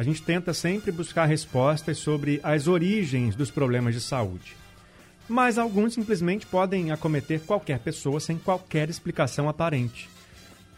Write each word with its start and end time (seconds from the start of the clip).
a 0.00 0.02
gente 0.02 0.22
tenta 0.22 0.54
sempre 0.54 0.90
buscar 0.90 1.26
respostas 1.26 1.98
sobre 1.98 2.40
as 2.42 2.66
origens 2.66 3.36
dos 3.36 3.50
problemas 3.50 3.94
de 3.94 4.00
saúde. 4.00 4.56
Mas 5.28 5.58
alguns 5.58 5.92
simplesmente 5.92 6.46
podem 6.46 6.90
acometer 6.90 7.40
qualquer 7.40 7.80
pessoa 7.80 8.18
sem 8.18 8.38
qualquer 8.38 8.88
explicação 8.88 9.46
aparente. 9.46 10.08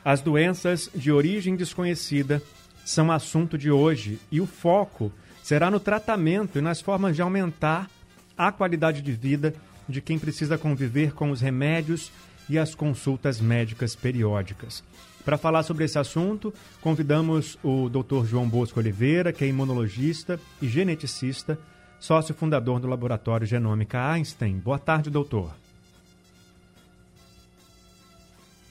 As 0.05 0.21
doenças 0.21 0.91
de 0.93 1.13
origem 1.13 1.55
desconhecida 1.55 2.43
são 2.85 3.13
assunto 3.13 3.57
de 3.57 3.71
hoje 3.71 4.19
e 4.29 4.41
o 4.41 4.47
foco 4.47 5.13
será 5.41 5.71
no 5.71 5.79
tratamento 5.79 6.59
e 6.59 6.61
nas 6.61 6.81
formas 6.81 7.15
de 7.15 7.23
aumentar 7.23 7.89
a 8.37 8.51
qualidade 8.51 9.03
de 9.03 9.13
vida 9.13 9.55
de 9.89 10.01
quem 10.01 10.19
precisa 10.19 10.59
conviver 10.59 11.13
com 11.13 11.31
os 11.31 11.41
remédios 11.41 12.11
e 12.49 12.59
as 12.59 12.75
consultas 12.75 13.41
médicas 13.41 13.95
periódicas. 13.95 14.83
Para 15.25 15.39
falar 15.39 15.63
sobre 15.63 15.85
esse 15.85 15.99
assunto, 15.99 16.53
convidamos 16.81 17.57
o 17.63 17.89
Dr. 17.89 18.25
João 18.27 18.49
Bosco 18.49 18.81
Oliveira, 18.81 19.33
que 19.33 19.45
é 19.45 19.47
imunologista 19.47 20.39
e 20.61 20.69
geneticista, 20.69 21.57
sócio 22.01 22.35
fundador 22.35 22.81
do 22.81 22.89
Laboratório 22.89 23.47
Genômica 23.47 24.05
Einstein. 24.11 24.59
Boa 24.59 24.81
tarde, 24.81 25.11
doutor. 25.11 25.53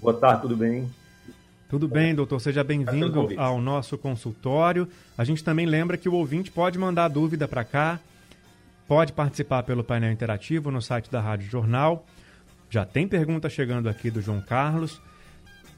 Boa 0.01 0.13
tarde, 0.13 0.41
tudo 0.41 0.57
bem? 0.57 0.89
Tudo 1.69 1.87
bem, 1.87 2.13
doutor. 2.13 2.41
Seja 2.41 2.65
bem-vindo 2.65 3.29
ao 3.37 3.61
nosso 3.61 3.97
consultório. 3.97 4.89
A 5.17 5.23
gente 5.23 5.41
também 5.41 5.65
lembra 5.65 5.95
que 5.95 6.09
o 6.09 6.13
ouvinte 6.13 6.51
pode 6.51 6.77
mandar 6.77 7.07
dúvida 7.07 7.47
para 7.47 7.63
cá, 7.63 7.97
pode 8.89 9.13
participar 9.13 9.63
pelo 9.63 9.85
painel 9.85 10.11
interativo 10.11 10.69
no 10.69 10.81
site 10.81 11.09
da 11.09 11.21
Rádio 11.21 11.49
Jornal. 11.49 12.05
Já 12.69 12.83
tem 12.83 13.07
pergunta 13.07 13.49
chegando 13.49 13.87
aqui 13.87 14.11
do 14.11 14.21
João 14.21 14.41
Carlos. 14.41 14.99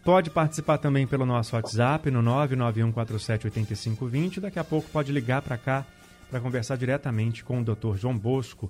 Pode 0.03 0.29
participar 0.29 0.77
também 0.79 1.07
pelo 1.07 1.25
nosso 1.25 1.55
WhatsApp 1.55 2.11
no 2.11 2.21
991478520. 2.21 4.41
Daqui 4.41 4.59
a 4.59 4.63
pouco 4.63 4.89
pode 4.89 5.13
ligar 5.13 5.41
para 5.41 5.57
cá 5.57 5.85
para 6.29 6.41
conversar 6.41 6.75
diretamente 6.75 7.41
com 7.41 7.61
o 7.61 7.63
Dr. 7.63 7.95
João 7.95 8.17
Bosco. 8.17 8.69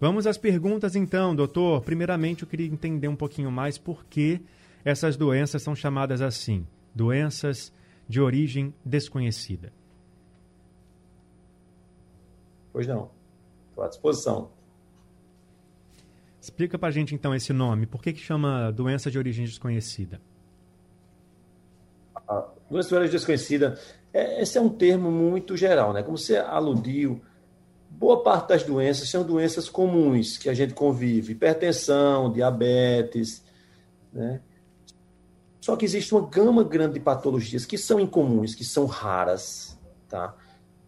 Vamos 0.00 0.26
às 0.26 0.38
perguntas 0.38 0.96
então, 0.96 1.36
doutor. 1.36 1.82
Primeiramente, 1.82 2.42
eu 2.42 2.48
queria 2.48 2.66
entender 2.66 3.06
um 3.06 3.14
pouquinho 3.14 3.50
mais 3.50 3.76
por 3.76 4.06
que 4.06 4.40
essas 4.82 5.14
doenças 5.14 5.62
são 5.62 5.76
chamadas 5.76 6.22
assim, 6.22 6.66
doenças 6.94 7.70
de 8.08 8.18
origem 8.18 8.72
desconhecida. 8.82 9.74
Pois 12.72 12.86
não. 12.86 13.10
Estou 13.68 13.84
à 13.84 13.88
disposição. 13.88 14.50
Explica 16.40 16.78
para 16.78 16.88
a 16.88 16.92
gente 16.92 17.14
então 17.14 17.34
esse 17.34 17.52
nome. 17.52 17.84
Por 17.86 18.02
que, 18.02 18.14
que 18.14 18.20
chama 18.20 18.72
doença 18.72 19.10
de 19.10 19.18
origem 19.18 19.44
desconhecida? 19.44 20.18
A 22.38 22.70
doença 22.70 23.08
desconhecida, 23.08 23.78
é, 24.12 24.42
esse 24.42 24.58
é 24.58 24.60
um 24.60 24.68
termo 24.68 25.10
muito 25.10 25.56
geral, 25.56 25.92
né? 25.92 26.02
Como 26.02 26.16
você 26.18 26.36
aludiu, 26.36 27.20
boa 27.90 28.22
parte 28.22 28.48
das 28.48 28.62
doenças 28.62 29.08
são 29.08 29.22
doenças 29.22 29.68
comuns 29.68 30.38
que 30.38 30.48
a 30.48 30.54
gente 30.54 30.74
convive, 30.74 31.32
hipertensão, 31.32 32.32
diabetes, 32.32 33.42
né? 34.12 34.40
Só 35.60 35.76
que 35.76 35.84
existe 35.84 36.12
uma 36.12 36.28
gama 36.28 36.64
grande 36.64 36.94
de 36.94 37.00
patologias 37.00 37.64
que 37.64 37.78
são 37.78 38.00
incomuns, 38.00 38.54
que 38.54 38.64
são 38.64 38.84
raras, 38.84 39.78
tá? 40.08 40.34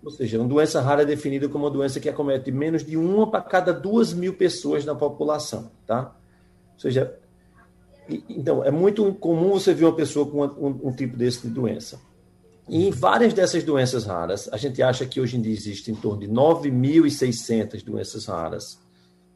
Ou 0.05 0.11
seja, 0.11 0.39
uma 0.39 0.49
doença 0.49 0.81
rara 0.81 1.03
é 1.03 1.07
definida 1.07 1.49
como 1.49 1.65
uma 1.65 1.71
doença 1.71 2.01
que 2.01 2.09
acomete 2.09 2.51
menos 2.51 2.85
de 2.85 2.97
uma 2.97 3.31
para 3.31 3.41
cada 3.41 3.73
duas 3.73 4.13
mil 4.13 4.35
pessoas 4.35 4.85
na 4.85 4.95
população, 4.95 5.71
tá? 5.87 6.15
Ou 6.75 6.81
seja, 6.81 7.19
então, 8.09 8.63
é 8.63 8.71
muito 8.71 9.13
comum 9.15 9.51
você 9.53 9.73
ver 9.73 9.85
uma 9.85 9.97
pessoa 9.97 10.27
com 10.27 10.45
um, 10.45 10.89
um 10.89 10.93
tipo 10.93 11.17
desse 11.17 11.47
de 11.47 11.49
doença. 11.49 12.01
E 12.69 12.87
em 12.87 12.91
várias 12.91 13.35
dessas 13.35 13.63
doenças 13.63 14.05
raras, 14.05 14.49
a 14.51 14.57
gente 14.57 14.83
acha 14.83 15.05
que 15.05 15.21
hoje 15.21 15.37
em 15.37 15.43
dia 15.43 15.53
existe 15.53 15.91
em 15.91 15.95
torno 15.95 16.21
de 16.21 16.29
9.600 16.29 17.85
doenças 17.85 18.27
raras, 18.27 18.79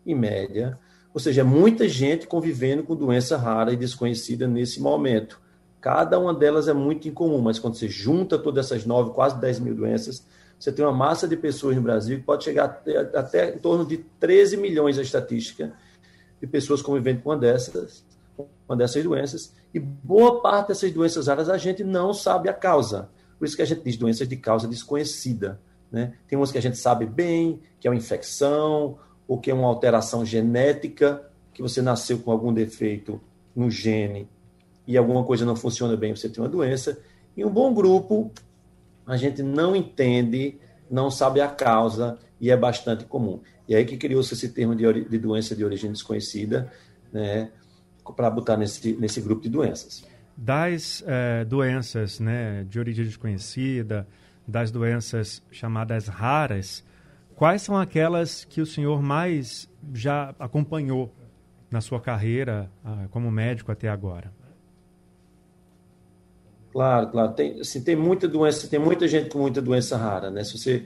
em 0.06 0.14
média, 0.14 0.78
ou 1.12 1.20
seja, 1.20 1.42
é 1.42 1.44
muita 1.44 1.88
gente 1.88 2.26
convivendo 2.26 2.82
com 2.82 2.94
doença 2.94 3.36
rara 3.36 3.72
e 3.72 3.76
desconhecida 3.76 4.46
nesse 4.46 4.80
momento. 4.80 5.40
Cada 5.80 6.18
uma 6.18 6.32
delas 6.34 6.68
é 6.68 6.72
muito 6.72 7.06
incomum, 7.06 7.40
mas 7.40 7.58
quando 7.58 7.76
você 7.76 7.88
junta 7.88 8.38
todas 8.38 8.66
essas 8.66 8.84
nove, 8.84 9.10
quase 9.10 9.38
10 9.40 9.60
mil 9.60 9.74
doenças, 9.74 10.24
você 10.58 10.72
tem 10.72 10.84
uma 10.84 10.92
massa 10.92 11.28
de 11.28 11.36
pessoas 11.36 11.76
no 11.76 11.82
Brasil 11.82 12.18
que 12.18 12.24
pode 12.24 12.44
chegar 12.44 12.64
até, 12.64 12.98
até 12.98 13.54
em 13.54 13.58
torno 13.58 13.84
de 13.84 13.98
13 14.18 14.56
milhões 14.56 14.98
a 14.98 15.02
estatística 15.02 15.72
de 16.40 16.46
pessoas 16.46 16.82
convivendo 16.82 17.20
com 17.22 17.30
uma 17.30 17.36
dessas, 17.36 18.04
uma 18.68 18.76
dessas 18.76 19.02
doenças. 19.02 19.54
E 19.72 19.78
boa 19.78 20.40
parte 20.40 20.68
dessas 20.68 20.92
doenças 20.92 21.26
raras 21.26 21.48
a 21.48 21.58
gente 21.58 21.82
não 21.82 22.12
sabe 22.12 22.48
a 22.48 22.52
causa. 22.52 23.08
Por 23.38 23.44
isso 23.44 23.56
que 23.56 23.62
a 23.62 23.66
gente 23.66 23.82
diz 23.82 23.96
doenças 23.96 24.28
de 24.28 24.36
causa 24.36 24.66
desconhecida. 24.66 25.60
Né? 25.90 26.14
Tem 26.26 26.38
umas 26.38 26.50
que 26.50 26.58
a 26.58 26.62
gente 26.62 26.76
sabe 26.76 27.06
bem, 27.06 27.60
que 27.80 27.86
é 27.86 27.90
uma 27.90 27.96
infecção, 27.96 28.98
ou 29.26 29.38
que 29.38 29.50
é 29.50 29.54
uma 29.54 29.68
alteração 29.68 30.24
genética, 30.24 31.22
que 31.52 31.62
você 31.62 31.82
nasceu 31.82 32.18
com 32.18 32.30
algum 32.30 32.52
defeito 32.52 33.20
no 33.54 33.70
gene 33.70 34.28
e 34.88 34.96
alguma 34.96 35.22
coisa 35.22 35.44
não 35.44 35.54
funciona 35.54 35.94
bem, 35.96 36.16
você 36.16 36.30
tem 36.30 36.42
uma 36.42 36.48
doença. 36.48 36.98
E 37.36 37.44
um 37.44 37.50
bom 37.50 37.74
grupo, 37.74 38.32
a 39.06 39.18
gente 39.18 39.42
não 39.42 39.76
entende, 39.76 40.58
não 40.90 41.10
sabe 41.10 41.42
a 41.42 41.48
causa 41.48 42.18
e 42.40 42.50
é 42.50 42.56
bastante 42.56 43.04
comum. 43.04 43.40
E 43.68 43.74
aí 43.76 43.84
que 43.84 43.98
criou-se 43.98 44.32
esse 44.32 44.48
termo 44.48 44.74
de, 44.74 45.04
de, 45.04 45.18
doença 45.18 45.54
de 45.54 45.62
origem 45.62 45.92
desconhecida, 45.92 46.72
né, 47.12 47.50
para 48.12 48.30
botar 48.30 48.56
nesse, 48.56 48.92
nesse 48.94 49.20
grupo 49.20 49.42
de 49.42 49.48
doenças. 49.48 50.04
Das 50.36 51.02
é, 51.06 51.44
doenças 51.44 52.20
né, 52.20 52.64
de 52.68 52.78
origem 52.78 53.04
desconhecida, 53.04 54.06
das 54.46 54.70
doenças 54.70 55.42
chamadas 55.50 56.06
raras, 56.06 56.84
Quais 57.38 57.62
são 57.62 57.78
aquelas 57.78 58.44
que 58.44 58.60
o 58.60 58.66
senhor 58.66 59.00
mais 59.00 59.68
já 59.94 60.34
acompanhou 60.40 61.14
na 61.70 61.80
sua 61.80 62.00
carreira 62.00 62.68
ah, 62.84 63.06
como 63.12 63.30
médico 63.30 63.70
até 63.70 63.88
agora? 63.88 64.32
Claro, 66.72 67.10
claro. 67.10 67.32
Tem, 67.34 67.60
assim, 67.60 67.80
tem 67.80 67.94
muita 67.94 68.26
doença, 68.26 68.66
tem 68.66 68.80
muita 68.80 69.06
gente 69.06 69.30
com 69.30 69.38
muita 69.38 69.62
doença 69.62 69.96
rara, 69.96 70.32
né? 70.32 70.42
Se 70.42 70.58
você, 70.58 70.84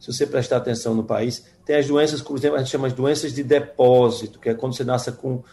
se 0.00 0.12
você 0.12 0.26
prestar 0.26 0.56
atenção 0.56 0.92
no 0.92 1.04
país, 1.04 1.46
tem 1.64 1.76
as 1.76 1.86
doenças, 1.86 2.20
por 2.20 2.36
exemplo, 2.36 2.56
a 2.56 2.58
gente 2.58 2.72
chama 2.72 2.88
de 2.88 2.96
doenças 2.96 3.32
de 3.32 3.44
depósito, 3.44 4.40
que 4.40 4.48
é 4.48 4.54
quando 4.54 4.76
você 4.76 4.82
nasce 4.82 5.12
com, 5.12 5.44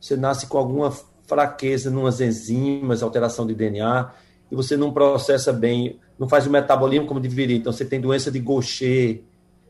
você 0.00 0.16
nasce 0.16 0.46
com 0.46 0.58
alguma 0.58 0.92
fraqueza 1.26 1.90
nas 1.90 2.20
enzimas, 2.20 3.02
alteração 3.02 3.46
de 3.46 3.54
DNA, 3.54 4.10
e 4.50 4.54
você 4.54 4.76
não 4.76 4.92
processa 4.92 5.52
bem, 5.52 5.98
não 6.18 6.28
faz 6.28 6.46
o 6.46 6.50
metabolismo 6.50 7.06
como 7.06 7.20
deveria. 7.20 7.56
Então, 7.56 7.72
você 7.72 7.84
tem 7.84 8.00
doença 8.00 8.30
de 8.30 8.38
Gaucher, 8.38 9.24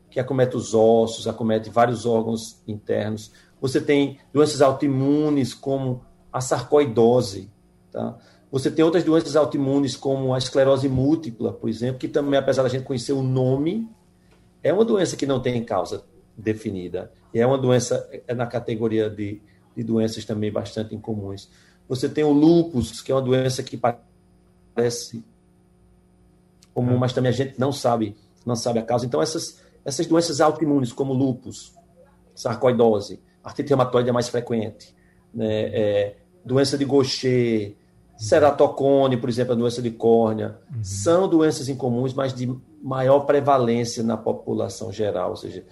que 0.09 0.19
acomete 0.19 0.55
os 0.55 0.73
ossos, 0.73 1.27
acomete 1.27 1.69
vários 1.69 2.05
órgãos 2.05 2.61
internos. 2.67 3.31
Você 3.59 3.81
tem 3.81 4.19
doenças 4.31 4.61
autoimunes 4.61 5.53
como 5.53 6.01
a 6.31 6.39
sarcoidose, 6.39 7.49
tá? 7.91 8.17
Você 8.49 8.71
tem 8.71 8.85
outras 8.85 9.03
doenças 9.03 9.35
autoimunes 9.35 9.97
como 9.97 10.33
a 10.33 10.37
esclerose 10.37 10.87
múltipla, 10.87 11.51
por 11.51 11.69
exemplo, 11.69 11.99
que 11.99 12.07
também, 12.07 12.39
apesar 12.39 12.63
da 12.63 12.69
gente 12.69 12.85
conhecer 12.85 13.11
o 13.11 13.21
nome, 13.21 13.89
é 14.63 14.71
uma 14.71 14.85
doença 14.85 15.17
que 15.17 15.25
não 15.25 15.41
tem 15.41 15.61
causa 15.63 16.03
definida. 16.37 17.11
E 17.33 17.39
é 17.39 17.45
uma 17.45 17.57
doença 17.57 18.09
é 18.25 18.33
na 18.33 18.45
categoria 18.45 19.09
de, 19.09 19.41
de 19.77 19.83
doenças 19.83 20.25
também 20.25 20.51
bastante 20.51 20.95
incomuns. 20.95 21.49
Você 21.87 22.09
tem 22.09 22.23
o 22.23 22.31
lúpus, 22.31 22.99
que 22.99 23.11
é 23.11 23.15
uma 23.15 23.21
doença 23.21 23.61
que 23.61 23.77
parece 23.77 25.23
comum, 26.73 26.95
é. 26.95 26.97
mas 26.97 27.13
também 27.13 27.29
a 27.29 27.33
gente 27.33 27.59
não 27.59 27.71
sabe, 27.71 28.17
não 28.43 28.55
sabe 28.55 28.79
a 28.79 28.81
causa. 28.81 29.05
Então 29.05 29.21
essas 29.21 29.61
essas 29.85 30.05
doenças 30.05 30.41
autoimunes, 30.41 30.91
como 30.91 31.13
lúpus, 31.13 31.73
sarcoidose, 32.35 33.21
artrite 33.41 33.69
reumatoide 33.69 34.09
é 34.09 34.11
mais 34.11 34.27
frequente, 34.27 34.93
né? 35.33 35.47
É, 35.47 36.15
doença 36.43 36.77
de 36.77 36.83
Gaucher, 36.83 37.75
ceratocone, 38.17 39.15
por 39.15 39.29
exemplo, 39.29 39.53
a 39.53 39.55
doença 39.55 39.81
de 39.81 39.91
córnea, 39.91 40.57
uhum. 40.73 40.83
são 40.83 41.29
doenças 41.29 41.69
incomuns, 41.69 42.13
mas 42.13 42.33
de 42.33 42.53
maior 42.81 43.21
prevalência 43.21 44.03
na 44.03 44.17
população 44.17 44.91
geral, 44.91 45.29
ou 45.29 45.35
seja, 45.37 45.63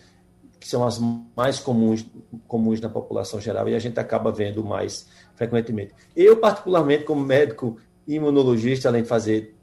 que 0.66 0.72
são 0.72 0.84
as 0.84 1.00
mais 1.38 1.60
comuns, 1.60 2.04
comuns 2.48 2.82
na 2.82 2.90
população 2.90 3.40
geral 3.40 3.70
e 3.70 3.76
a 3.76 3.80
gente 3.80 4.00
acaba 4.00 4.32
vendo 4.32 4.66
mais 4.66 5.08
frequentemente. 5.36 5.94
Eu, 6.16 6.38
particularmente, 6.38 7.04
como 7.04 7.24
médico 7.24 7.78
imunologista, 8.08 8.90
além 8.90 9.04
de 9.04 9.08
fazer, 9.08 9.56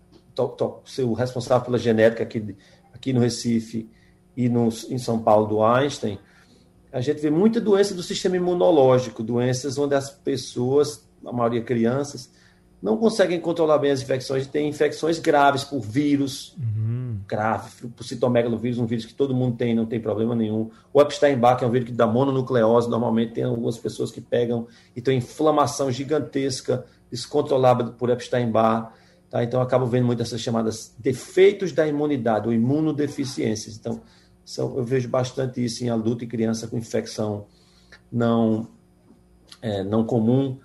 ser 0.85 1.03
o 1.03 1.13
responsável 1.13 1.65
pela 1.65 1.77
genética 1.77 2.23
aqui, 2.23 2.57
aqui 2.93 3.13
no 3.13 3.19
Recife, 3.19 3.91
e 4.37 4.49
no, 4.49 4.69
em 4.69 4.97
São 4.97 5.19
Paulo 5.19 5.49
do 5.49 5.65
Einstein, 5.65 6.21
a 6.93 7.01
gente 7.01 7.21
vê 7.21 7.31
muita 7.31 7.61
doença 7.61 7.95
do 7.95 8.03
sistema 8.05 8.37
imunológico, 8.37 9.25
doenças 9.25 9.79
onde 9.79 9.97
as 9.97 10.09
pessoas, 10.09 11.05
a 11.27 11.33
maioria 11.33 11.65
crianças, 11.65 12.31
não 12.81 12.97
conseguem 12.97 13.41
controlar 13.41 13.79
bem 13.79 13.91
as 13.91 14.03
infecções, 14.03 14.47
tem 14.47 14.69
infecções 14.69 15.19
graves 15.19 15.65
por 15.65 15.81
vírus, 15.81 16.57
uhum. 16.57 17.02
Grave, 17.27 17.89
por 17.89 18.05
citomegalovírus, 18.05 18.79
um 18.79 18.87
vírus 18.87 19.05
que 19.05 19.15
todo 19.15 19.35
mundo 19.35 19.57
tem, 19.57 19.75
não 19.75 19.87
tem 19.87 20.01
problema 20.01 20.35
nenhum. 20.35 20.71
O 20.93 21.01
Epstein-Barr, 21.01 21.57
que 21.59 21.65
é 21.65 21.67
um 21.67 21.71
vírus 21.71 21.89
que 21.89 21.95
dá 21.95 22.07
mononucleose, 22.07 22.89
normalmente 22.89 23.33
tem 23.35 23.45
algumas 23.45 23.79
pessoas 23.79 24.11
que 24.11 24.21
pegam 24.21 24.67
e 24.95 25.01
tem 25.01 25.19
inflamação 25.19 25.91
gigantesca, 25.91 26.85
descontrolada 27.11 27.85
por 27.85 28.11
Epstein-Barr. 28.11 28.93
Tá? 29.31 29.43
Então, 29.45 29.61
acabo 29.61 29.87
vendo 29.87 30.07
muito 30.07 30.23
essas 30.23 30.41
chamadas 30.41 30.95
defeitos 30.99 31.73
da 31.73 31.87
imunidade, 31.87 32.47
ou 32.47 32.53
imunodeficiências. 32.53 33.77
Então, 33.77 34.01
são, 34.45 34.77
eu 34.77 34.85
vejo 34.85 35.09
bastante 35.09 35.65
isso 35.65 35.85
em 35.85 35.91
adulto 35.91 36.25
e 36.25 36.27
criança 36.27 36.67
com 36.67 36.77
infecção 36.77 37.47
não, 38.11 38.69
é, 39.61 39.83
não 39.83 40.05
comum, 40.05 40.59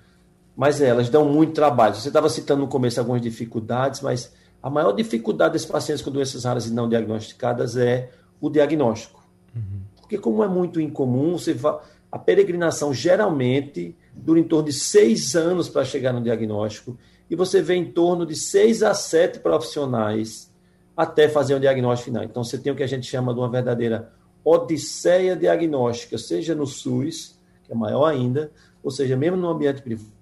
mas 0.56 0.82
é, 0.82 0.88
elas 0.88 1.10
dão 1.10 1.32
muito 1.32 1.54
trabalho. 1.54 1.96
Você 1.96 2.08
estava 2.08 2.30
citando 2.30 2.62
no 2.62 2.68
começo 2.68 3.00
algumas 3.00 3.22
dificuldades, 3.22 4.02
mas 4.02 4.34
a 4.68 4.70
maior 4.70 4.92
dificuldade 4.92 5.54
desses 5.54 5.66
pacientes 5.66 6.04
com 6.04 6.12
doenças 6.12 6.44
raras 6.44 6.68
e 6.68 6.74
não 6.74 6.90
diagnosticadas 6.90 7.78
é 7.78 8.12
o 8.42 8.50
diagnóstico. 8.50 9.26
Uhum. 9.56 9.80
Porque, 10.02 10.18
como 10.18 10.44
é 10.44 10.48
muito 10.50 10.82
incomum, 10.82 11.38
você 11.38 11.54
va... 11.54 11.82
a 12.12 12.20
peregrinação 12.20 12.94
geralmente 12.94 13.96
dura 14.14 14.38
em 14.38 14.44
torno 14.44 14.66
de 14.66 14.74
seis 14.74 15.38
anos 15.38 15.70
para 15.70 15.86
chegar 15.86 16.12
no 16.12 16.22
diagnóstico, 16.22 16.98
e 17.30 17.36
você 17.36 17.62
vê 17.62 17.76
em 17.76 17.86
torno 17.86 18.26
de 18.26 18.36
seis 18.36 18.84
a 18.84 18.94
sete 18.94 19.40
profissionais 19.40 20.52
até 20.98 21.30
fazer 21.30 21.56
o 21.56 21.62
diagnóstico 21.62 22.12
final. 22.12 22.26
Então, 22.26 22.44
você 22.44 22.58
tem 22.58 22.74
o 22.74 22.76
que 22.76 22.84
a 22.84 22.88
gente 22.88 23.08
chama 23.08 23.34
de 23.34 23.40
uma 23.40 23.50
verdadeira 23.50 24.12
odisseia 24.44 25.34
diagnóstica, 25.34 26.18
seja 26.18 26.54
no 26.54 26.68
SUS, 26.68 27.40
que 27.64 27.72
é 27.72 27.76
maior 27.76 28.04
ainda, 28.04 28.52
ou 28.84 28.92
seja, 28.92 29.16
mesmo 29.16 29.38
no 29.38 29.48
ambiente 29.48 29.82
privado 29.82 30.17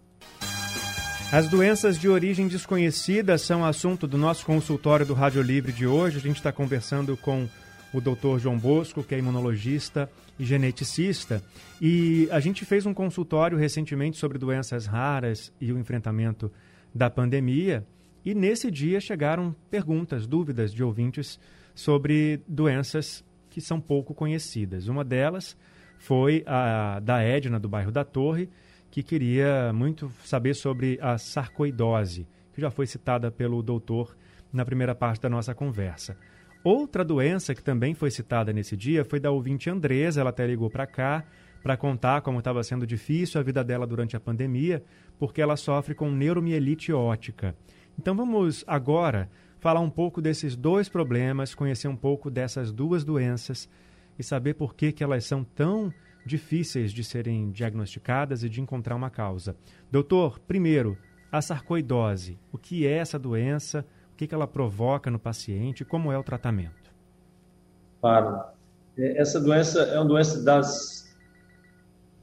as 1.31 1.47
doenças 1.49 1.97
de 1.97 2.07
origem 2.07 2.47
desconhecida 2.47 3.37
são 3.37 3.65
assunto 3.65 4.07
do 4.07 4.17
nosso 4.17 4.45
consultório 4.45 5.05
do 5.05 5.13
Rádio 5.13 5.41
Livre 5.41 5.71
de 5.71 5.85
hoje. 5.85 6.17
A 6.17 6.21
gente 6.21 6.37
está 6.37 6.51
conversando 6.51 7.17
com 7.17 7.47
o 7.93 7.99
Dr. 7.99 8.37
João 8.39 8.57
Bosco, 8.57 9.03
que 9.03 9.15
é 9.15 9.19
imunologista 9.19 10.09
e 10.37 10.45
geneticista, 10.45 11.41
e 11.81 12.27
a 12.31 12.39
gente 12.39 12.65
fez 12.65 12.85
um 12.85 12.93
consultório 12.93 13.57
recentemente 13.57 14.17
sobre 14.17 14.37
doenças 14.37 14.85
raras 14.85 15.51
e 15.59 15.71
o 15.71 15.79
enfrentamento 15.79 16.51
da 16.93 17.09
pandemia. 17.09 17.85
E 18.23 18.33
nesse 18.33 18.69
dia 18.69 18.99
chegaram 18.99 19.55
perguntas, 19.69 20.27
dúvidas 20.27 20.73
de 20.73 20.83
ouvintes 20.83 21.39
sobre 21.73 22.41
doenças 22.47 23.23
que 23.49 23.61
são 23.61 23.79
pouco 23.79 24.13
conhecidas. 24.13 24.87
Uma 24.87 25.03
delas 25.03 25.57
foi 25.97 26.43
a 26.45 26.99
da 26.99 27.21
Edna, 27.21 27.59
do 27.59 27.69
bairro 27.69 27.91
da 27.91 28.03
Torre, 28.03 28.49
que 28.95 29.03
queria 29.03 29.73
muito 29.73 30.09
saber 30.23 30.53
sobre 30.53 30.97
a 31.01 31.17
sarcoidose, 31.17 32.25
que 32.53 32.61
já 32.61 32.71
foi 32.71 32.87
citada 32.87 33.29
pelo 33.29 33.61
doutor 33.61 34.15
na 34.53 34.63
primeira 34.63 34.95
parte 34.95 35.23
da 35.23 35.29
nossa 35.29 35.53
conversa. 35.53 36.15
Outra 36.63 37.03
doença 37.03 37.53
que 37.53 37.61
também 37.61 37.93
foi 37.93 38.09
citada 38.09 38.53
nesse 38.53 38.77
dia 38.77 39.03
foi 39.03 39.19
da 39.19 39.31
ouvinte 39.31 39.69
Andresa, 39.69 40.21
ela 40.21 40.29
até 40.29 40.47
ligou 40.47 40.69
para 40.69 40.87
cá 40.87 41.25
para 41.61 41.75
contar 41.75 42.21
como 42.21 42.39
estava 42.39 42.63
sendo 42.63 42.87
difícil 42.87 43.37
a 43.37 43.43
vida 43.43 43.65
dela 43.65 43.85
durante 43.85 44.15
a 44.15 44.19
pandemia, 44.19 44.81
porque 45.19 45.41
ela 45.41 45.57
sofre 45.57 45.93
com 45.93 46.09
neuromielite 46.09 46.93
ótica. 46.93 47.53
Então 47.99 48.15
vamos 48.15 48.63
agora 48.65 49.29
falar 49.59 49.81
um 49.81 49.89
pouco 49.89 50.21
desses 50.21 50.55
dois 50.55 50.87
problemas, 50.87 51.53
conhecer 51.53 51.89
um 51.89 51.97
pouco 51.97 52.31
dessas 52.31 52.71
duas 52.71 53.03
doenças 53.03 53.69
e 54.17 54.23
saber 54.23 54.53
por 54.53 54.73
que, 54.73 54.93
que 54.93 55.03
elas 55.03 55.25
são 55.25 55.43
tão 55.43 55.93
difíceis 56.25 56.91
de 56.91 57.03
serem 57.03 57.51
diagnosticadas 57.51 58.43
e 58.43 58.49
de 58.49 58.59
encontrar 58.59 58.95
uma 58.95 59.09
causa. 59.09 59.55
Doutor, 59.91 60.39
primeiro, 60.39 60.97
a 61.31 61.41
sarcoidose. 61.41 62.39
O 62.51 62.57
que 62.57 62.87
é 62.87 62.97
essa 62.97 63.19
doença? 63.19 63.85
O 64.11 64.15
que 64.15 64.33
ela 64.33 64.47
provoca 64.47 65.11
no 65.11 65.19
paciente? 65.19 65.85
Como 65.85 66.11
é 66.11 66.17
o 66.17 66.23
tratamento? 66.23 66.91
Claro. 68.01 68.41
É, 68.97 69.21
essa 69.21 69.39
doença 69.39 69.81
é 69.81 69.99
uma 69.99 70.05
doença 70.05 70.41
das 70.41 71.15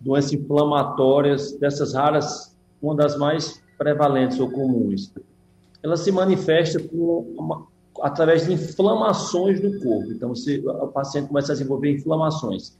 doenças 0.00 0.32
inflamatórias, 0.32 1.52
dessas 1.52 1.94
raras, 1.94 2.56
uma 2.80 2.96
das 2.96 3.16
mais 3.16 3.62
prevalentes 3.78 4.40
ou 4.40 4.50
comuns. 4.50 5.12
Ela 5.80 5.96
se 5.96 6.10
manifesta 6.10 6.80
uma, 6.92 7.66
através 8.00 8.46
de 8.46 8.52
inflamações 8.52 9.60
no 9.60 9.78
corpo. 9.80 10.10
Então, 10.10 10.30
você, 10.30 10.58
o 10.58 10.88
paciente 10.88 11.28
começa 11.28 11.52
a 11.52 11.54
desenvolver 11.54 11.92
inflamações 11.92 12.76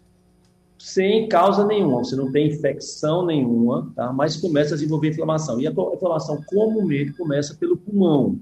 sem 0.82 1.28
causa 1.28 1.64
nenhuma, 1.64 2.02
você 2.02 2.16
não 2.16 2.32
tem 2.32 2.48
infecção 2.48 3.24
nenhuma, 3.24 3.92
tá? 3.94 4.12
mas 4.12 4.36
começa 4.36 4.74
a 4.74 4.76
desenvolver 4.76 5.10
inflamação. 5.10 5.60
E 5.60 5.66
a 5.68 5.70
inflamação 5.70 6.42
comumente 6.44 7.12
começa 7.12 7.54
pelo 7.54 7.76
pulmão. 7.76 8.36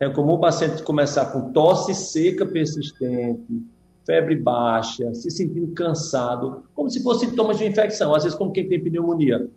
É 0.00 0.08
comum 0.08 0.32
o 0.32 0.40
paciente 0.40 0.82
começar 0.82 1.26
com 1.26 1.52
tosse 1.52 1.94
seca 1.94 2.44
persistente, 2.44 3.62
febre 4.04 4.34
baixa, 4.34 5.14
se 5.14 5.30
sentindo 5.30 5.68
cansado, 5.68 6.64
como 6.74 6.90
se 6.90 7.00
fosse 7.00 7.26
sintomas 7.26 7.58
de 7.58 7.66
infecção. 7.66 8.12
Às 8.12 8.24
vezes, 8.24 8.36
como 8.36 8.50
quem 8.50 8.68
tem 8.68 8.82
pneumonia, 8.82 9.48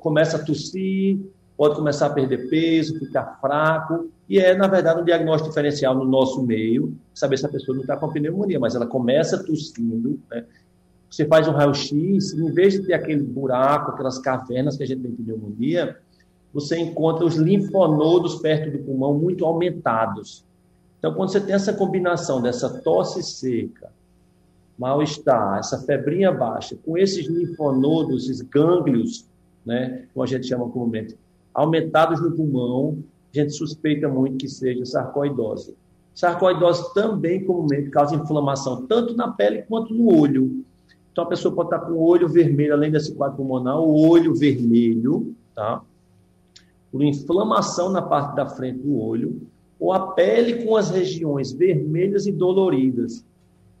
começa 0.00 0.38
a 0.38 0.42
tossir, 0.42 1.18
pode 1.54 1.74
começar 1.74 2.06
a 2.06 2.10
perder 2.10 2.48
peso, 2.48 2.98
ficar 2.98 3.38
fraco, 3.42 4.08
e 4.26 4.38
é, 4.38 4.56
na 4.56 4.68
verdade, 4.68 5.02
um 5.02 5.04
diagnóstico 5.04 5.50
diferencial 5.50 5.94
no 5.94 6.06
nosso 6.06 6.42
meio, 6.42 6.96
saber 7.14 7.36
se 7.36 7.44
a 7.44 7.50
pessoa 7.50 7.74
não 7.74 7.82
está 7.82 7.94
com 7.94 8.08
pneumonia, 8.08 8.58
mas 8.58 8.74
ela 8.74 8.86
começa 8.86 9.44
tossindo, 9.44 10.18
né? 10.30 10.46
Você 11.10 11.24
faz 11.24 11.48
um 11.48 11.52
raio-x, 11.52 12.32
em 12.34 12.52
vez 12.52 12.74
de 12.74 12.86
ter 12.86 12.94
aquele 12.94 13.22
buraco, 13.22 13.92
aquelas 13.92 14.18
cavernas 14.18 14.76
que 14.76 14.82
a 14.82 14.86
gente 14.86 15.00
tem 15.00 15.10
em 15.10 15.14
pneumonia, 15.14 15.96
você 16.52 16.78
encontra 16.78 17.24
os 17.24 17.36
linfonodos 17.36 18.36
perto 18.36 18.70
do 18.70 18.84
pulmão 18.84 19.14
muito 19.14 19.44
aumentados. 19.44 20.44
Então, 20.98 21.14
quando 21.14 21.30
você 21.30 21.40
tem 21.40 21.54
essa 21.54 21.72
combinação 21.72 22.42
dessa 22.42 22.80
tosse 22.80 23.22
seca, 23.22 23.90
mal-estar, 24.78 25.58
essa 25.58 25.78
febrinha 25.82 26.32
baixa, 26.32 26.76
com 26.84 26.96
esses 26.96 27.26
linfonodos, 27.26 28.24
esses 28.24 28.40
gânglios, 28.42 29.26
né, 29.64 30.06
como 30.12 30.24
a 30.24 30.26
gente 30.26 30.46
chama 30.46 30.68
comumente, 30.68 31.16
aumentados 31.52 32.20
no 32.20 32.32
pulmão, 32.32 32.98
a 33.34 33.38
gente 33.38 33.52
suspeita 33.52 34.08
muito 34.08 34.38
que 34.38 34.48
seja 34.48 34.84
sarcoidose. 34.84 35.74
Sarcoidose 36.14 36.94
também 36.94 37.44
comumente 37.44 37.90
causa 37.90 38.16
inflamação 38.16 38.86
tanto 38.86 39.14
na 39.14 39.28
pele 39.28 39.62
quanto 39.62 39.94
no 39.94 40.18
olho. 40.20 40.64
Então 41.18 41.26
a 41.26 41.30
pessoa 41.30 41.52
pode 41.52 41.74
estar 41.74 41.80
com 41.80 41.94
o 41.94 42.00
olho 42.00 42.28
vermelho, 42.28 42.72
além 42.72 42.92
desse 42.92 43.12
quadro 43.12 43.38
pulmonar, 43.38 43.76
o 43.80 44.08
olho 44.08 44.36
vermelho, 44.36 45.34
tá? 45.52 45.82
Por 46.92 47.02
inflamação 47.02 47.90
na 47.90 48.00
parte 48.00 48.36
da 48.36 48.46
frente 48.46 48.78
do 48.78 48.96
olho, 48.96 49.42
ou 49.80 49.92
a 49.92 50.12
pele 50.12 50.64
com 50.64 50.76
as 50.76 50.90
regiões 50.90 51.50
vermelhas 51.50 52.28
e 52.28 52.30
doloridas, 52.30 53.24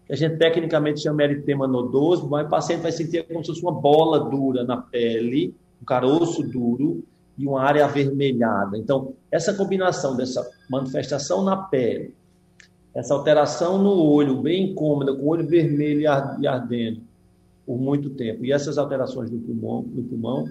que 0.04 0.14
a 0.14 0.16
gente 0.16 0.36
tecnicamente 0.36 0.98
chama 0.98 1.22
eritema 1.22 1.68
nodoso, 1.68 2.28
mas 2.28 2.44
o 2.44 2.50
paciente 2.50 2.80
vai 2.80 2.90
sentir 2.90 3.24
como 3.28 3.44
se 3.44 3.52
fosse 3.52 3.62
uma 3.62 3.70
bola 3.70 4.28
dura 4.28 4.64
na 4.64 4.76
pele, 4.76 5.54
um 5.80 5.84
caroço 5.84 6.42
duro 6.42 7.04
e 7.38 7.46
uma 7.46 7.62
área 7.62 7.84
avermelhada. 7.84 8.76
Então, 8.76 9.14
essa 9.30 9.54
combinação 9.54 10.16
dessa 10.16 10.44
manifestação 10.68 11.44
na 11.44 11.56
pele, 11.56 12.12
essa 12.92 13.14
alteração 13.14 13.78
no 13.80 13.94
olho, 13.94 14.42
bem 14.42 14.72
incômoda, 14.72 15.14
com 15.14 15.22
o 15.22 15.28
olho 15.28 15.46
vermelho 15.46 16.00
e 16.00 16.46
ardendo, 16.48 17.06
por 17.68 17.78
muito 17.78 18.08
tempo. 18.08 18.46
E 18.46 18.50
essas 18.50 18.78
alterações 18.78 19.30
no 19.30 19.38
pulmão, 19.38 19.82
no 19.82 20.02
pulmão 20.02 20.46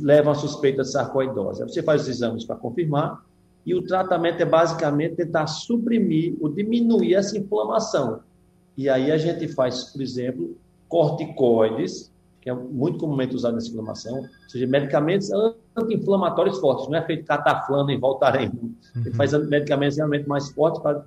levam 0.00 0.30
à 0.30 0.34
suspeita 0.36 0.82
de 0.82 0.92
sarcoidose. 0.92 1.60
Você 1.64 1.82
faz 1.82 2.02
os 2.02 2.08
exames 2.08 2.44
para 2.44 2.54
confirmar 2.54 3.20
e 3.66 3.74
o 3.74 3.82
tratamento 3.82 4.40
é 4.40 4.44
basicamente 4.44 5.16
tentar 5.16 5.48
suprimir 5.48 6.36
ou 6.40 6.48
diminuir 6.48 7.14
essa 7.14 7.36
inflamação. 7.36 8.20
E 8.76 8.88
aí 8.88 9.10
a 9.10 9.18
gente 9.18 9.48
faz, 9.48 9.84
por 9.90 10.00
exemplo, 10.00 10.56
corticoides, 10.88 12.12
que 12.40 12.48
é 12.48 12.54
muito 12.54 12.98
comumente 12.98 13.34
usado 13.34 13.54
nessa 13.54 13.70
inflamação, 13.70 14.18
ou 14.18 14.48
seja, 14.48 14.68
medicamentos 14.68 15.30
anti-inflamatórios 15.76 16.60
fortes, 16.60 16.86
não 16.86 16.96
é 16.96 17.02
feito 17.02 17.24
cataflano 17.24 17.90
e 17.90 17.96
voltarem. 17.96 18.50
Uhum. 18.50 18.74
Ele 19.04 19.14
faz 19.14 19.32
medicamentos 19.32 19.96
realmente 19.96 20.28
mais 20.28 20.48
fortes 20.50 20.80
para 20.80 21.04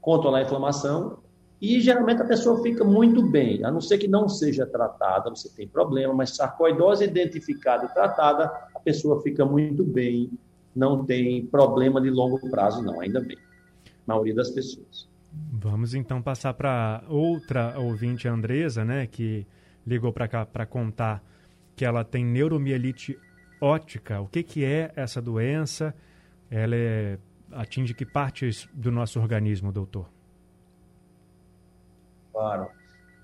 controlar 0.00 0.38
a 0.38 0.42
inflamação 0.42 1.23
e 1.60 1.80
geralmente 1.80 2.20
a 2.20 2.26
pessoa 2.26 2.62
fica 2.62 2.84
muito 2.84 3.22
bem, 3.22 3.64
a 3.64 3.70
não 3.70 3.80
ser 3.80 3.98
que 3.98 4.08
não 4.08 4.28
seja 4.28 4.66
tratada, 4.66 5.30
você 5.30 5.48
tem 5.48 5.66
problema, 5.66 6.12
mas 6.12 6.36
sarcoidose 6.36 7.04
identificada 7.04 7.86
e 7.86 7.88
tratada, 7.88 8.44
a 8.74 8.80
pessoa 8.80 9.22
fica 9.22 9.44
muito 9.44 9.84
bem, 9.84 10.30
não 10.74 11.04
tem 11.04 11.46
problema 11.46 12.00
de 12.00 12.10
longo 12.10 12.38
prazo, 12.50 12.82
não, 12.82 13.00
ainda 13.00 13.20
bem. 13.20 13.38
A 13.86 14.12
maioria 14.12 14.34
das 14.34 14.50
pessoas. 14.50 15.08
Vamos 15.52 15.94
então 15.94 16.20
passar 16.20 16.54
para 16.54 17.02
outra 17.08 17.78
ouvinte, 17.78 18.28
a 18.28 18.32
Andresa, 18.32 18.84
né, 18.84 19.06
que 19.06 19.46
ligou 19.86 20.12
para 20.12 20.28
cá 20.28 20.44
para 20.44 20.66
contar 20.66 21.22
que 21.74 21.84
ela 21.84 22.04
tem 22.04 22.24
neuromielite 22.24 23.18
ótica. 23.60 24.20
O 24.20 24.26
que, 24.26 24.42
que 24.42 24.64
é 24.64 24.92
essa 24.94 25.20
doença? 25.20 25.94
Ela 26.50 26.76
é, 26.76 27.18
atinge 27.52 27.94
que 27.94 28.04
partes 28.04 28.68
do 28.72 28.92
nosso 28.92 29.18
organismo, 29.20 29.72
doutor? 29.72 30.13
Claro. 32.34 32.66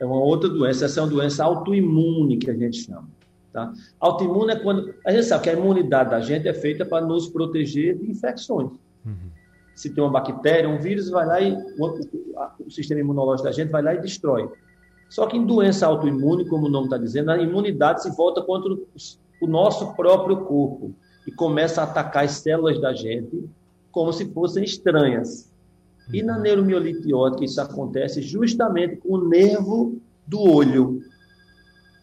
É 0.01 0.07
uma 0.07 0.19
outra 0.19 0.49
doença, 0.49 0.87
essa 0.87 1.01
é 1.01 1.03
uma 1.03 1.11
doença 1.11 1.45
autoimune 1.45 2.39
que 2.39 2.51
a 2.51 2.55
gente 2.55 2.85
chama. 2.85 3.09
Tá? 3.53 3.73
Autoimune 3.99 4.53
é 4.53 4.57
quando. 4.57 4.95
A 5.05 5.11
gente 5.11 5.25
sabe 5.25 5.43
que 5.45 5.51
a 5.51 5.55
imunidade 5.55 6.11
da 6.11 6.21
gente 6.21 6.49
é 6.49 6.55
feita 6.55 6.87
para 6.87 7.05
nos 7.05 7.29
proteger 7.29 7.99
de 7.99 8.11
infecções. 8.11 8.71
Uhum. 9.05 9.31
Se 9.75 9.91
tem 9.91 10.03
uma 10.03 10.11
bactéria, 10.11 10.69
um 10.69 10.79
vírus, 10.79 11.11
vai 11.11 11.27
lá 11.27 11.41
e 11.41 11.53
o, 11.53 12.01
o, 12.67 12.71
sistema 12.71 13.01
imunológico 13.01 13.49
da 13.49 13.53
gente 13.53 13.71
vai 13.71 13.83
lá 13.83 13.95
e 13.95 14.01
destrói. 14.01 14.49
Só 15.09 15.27
que 15.27 15.37
em 15.37 15.45
doença 15.45 15.87
autoimune, 15.87 16.49
como 16.49 16.67
o 16.67 16.71
nome 16.71 16.87
está 16.87 16.97
dizendo, 16.97 17.31
a 17.31 17.39
imunidade 17.39 18.03
se 18.03 18.15
volta 18.17 18.41
contra 18.41 18.73
o 18.73 19.47
nosso 19.47 19.95
próprio 19.95 20.45
corpo 20.45 20.95
e 21.27 21.33
começa 21.33 21.81
a 21.81 21.85
atacar 21.85 22.25
as 22.25 22.33
células 22.33 22.81
da 22.81 22.93
gente 22.95 23.49
como 23.91 24.13
se 24.13 24.33
fossem 24.33 24.63
estranhas. 24.63 25.50
E 26.13 26.23
na 26.23 26.39
neuromiolite 26.39 27.13
ótica 27.15 27.45
isso 27.45 27.61
acontece 27.61 28.23
justamente 28.23 28.97
com 28.97 29.15
o 29.15 29.29
nervo 29.29 30.01
do 30.27 30.41
olho. 30.41 31.03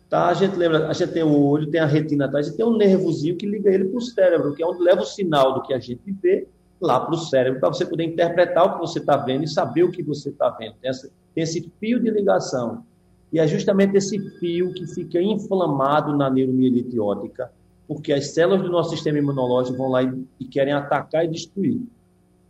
Tá? 0.10 0.28
A 0.28 0.34
gente 0.34 0.56
lembra, 0.56 0.88
a 0.88 0.94
gente 0.94 1.12
tem 1.12 1.24
o 1.24 1.44
olho, 1.46 1.70
tem 1.70 1.82
a 1.82 1.86
retina 1.86 2.26
atrás, 2.26 2.48
e 2.48 2.56
tem 2.56 2.66
um 2.66 2.78
nervozinho 2.78 3.36
que 3.36 3.46
liga 3.46 3.70
ele 3.70 3.86
para 3.86 3.98
o 3.98 4.02
cérebro, 4.02 4.54
que 4.54 4.64
é 4.64 4.66
onde 4.66 4.82
leva 4.82 5.02
o 5.02 5.06
sinal 5.06 5.54
do 5.54 5.62
que 5.62 5.74
a 5.74 5.80
gente 5.80 6.12
vê 6.22 6.48
lá 6.80 7.00
para 7.00 7.14
o 7.14 7.18
cérebro, 7.18 7.60
para 7.60 7.70
você 7.70 7.86
poder 7.86 8.04
interpretar 8.04 8.66
o 8.66 8.74
que 8.76 8.80
você 8.80 9.00
está 9.00 9.18
vendo 9.18 9.44
e 9.44 9.48
saber 9.48 9.84
o 9.84 9.92
que 9.92 10.04
você 10.04 10.30
está 10.30 10.50
vendo. 10.50 10.76
Tem, 10.82 10.90
essa, 10.90 11.10
tem 11.34 11.44
esse 11.44 11.72
fio 11.80 12.00
de 12.00 12.10
ligação. 12.10 12.86
E 13.34 13.40
é 13.40 13.48
justamente 13.48 13.98
esse 13.98 14.18
fio 14.40 14.74
que 14.74 14.88
fica 14.88 15.22
inflamado 15.22 16.16
na 16.16 16.30
neuromielite 16.30 16.98
óptica, 17.00 17.52
porque 17.88 18.14
as 18.14 18.28
células 18.28 18.62
do 18.62 18.70
nosso 18.70 18.92
sistema 18.92 19.18
imunológico 19.18 19.78
vão 19.78 19.90
lá 19.90 20.04
e, 20.04 20.26
e 20.40 20.46
querem 20.46 20.74
atacar 20.74 21.26
e 21.26 21.28
destruir. 21.28 21.82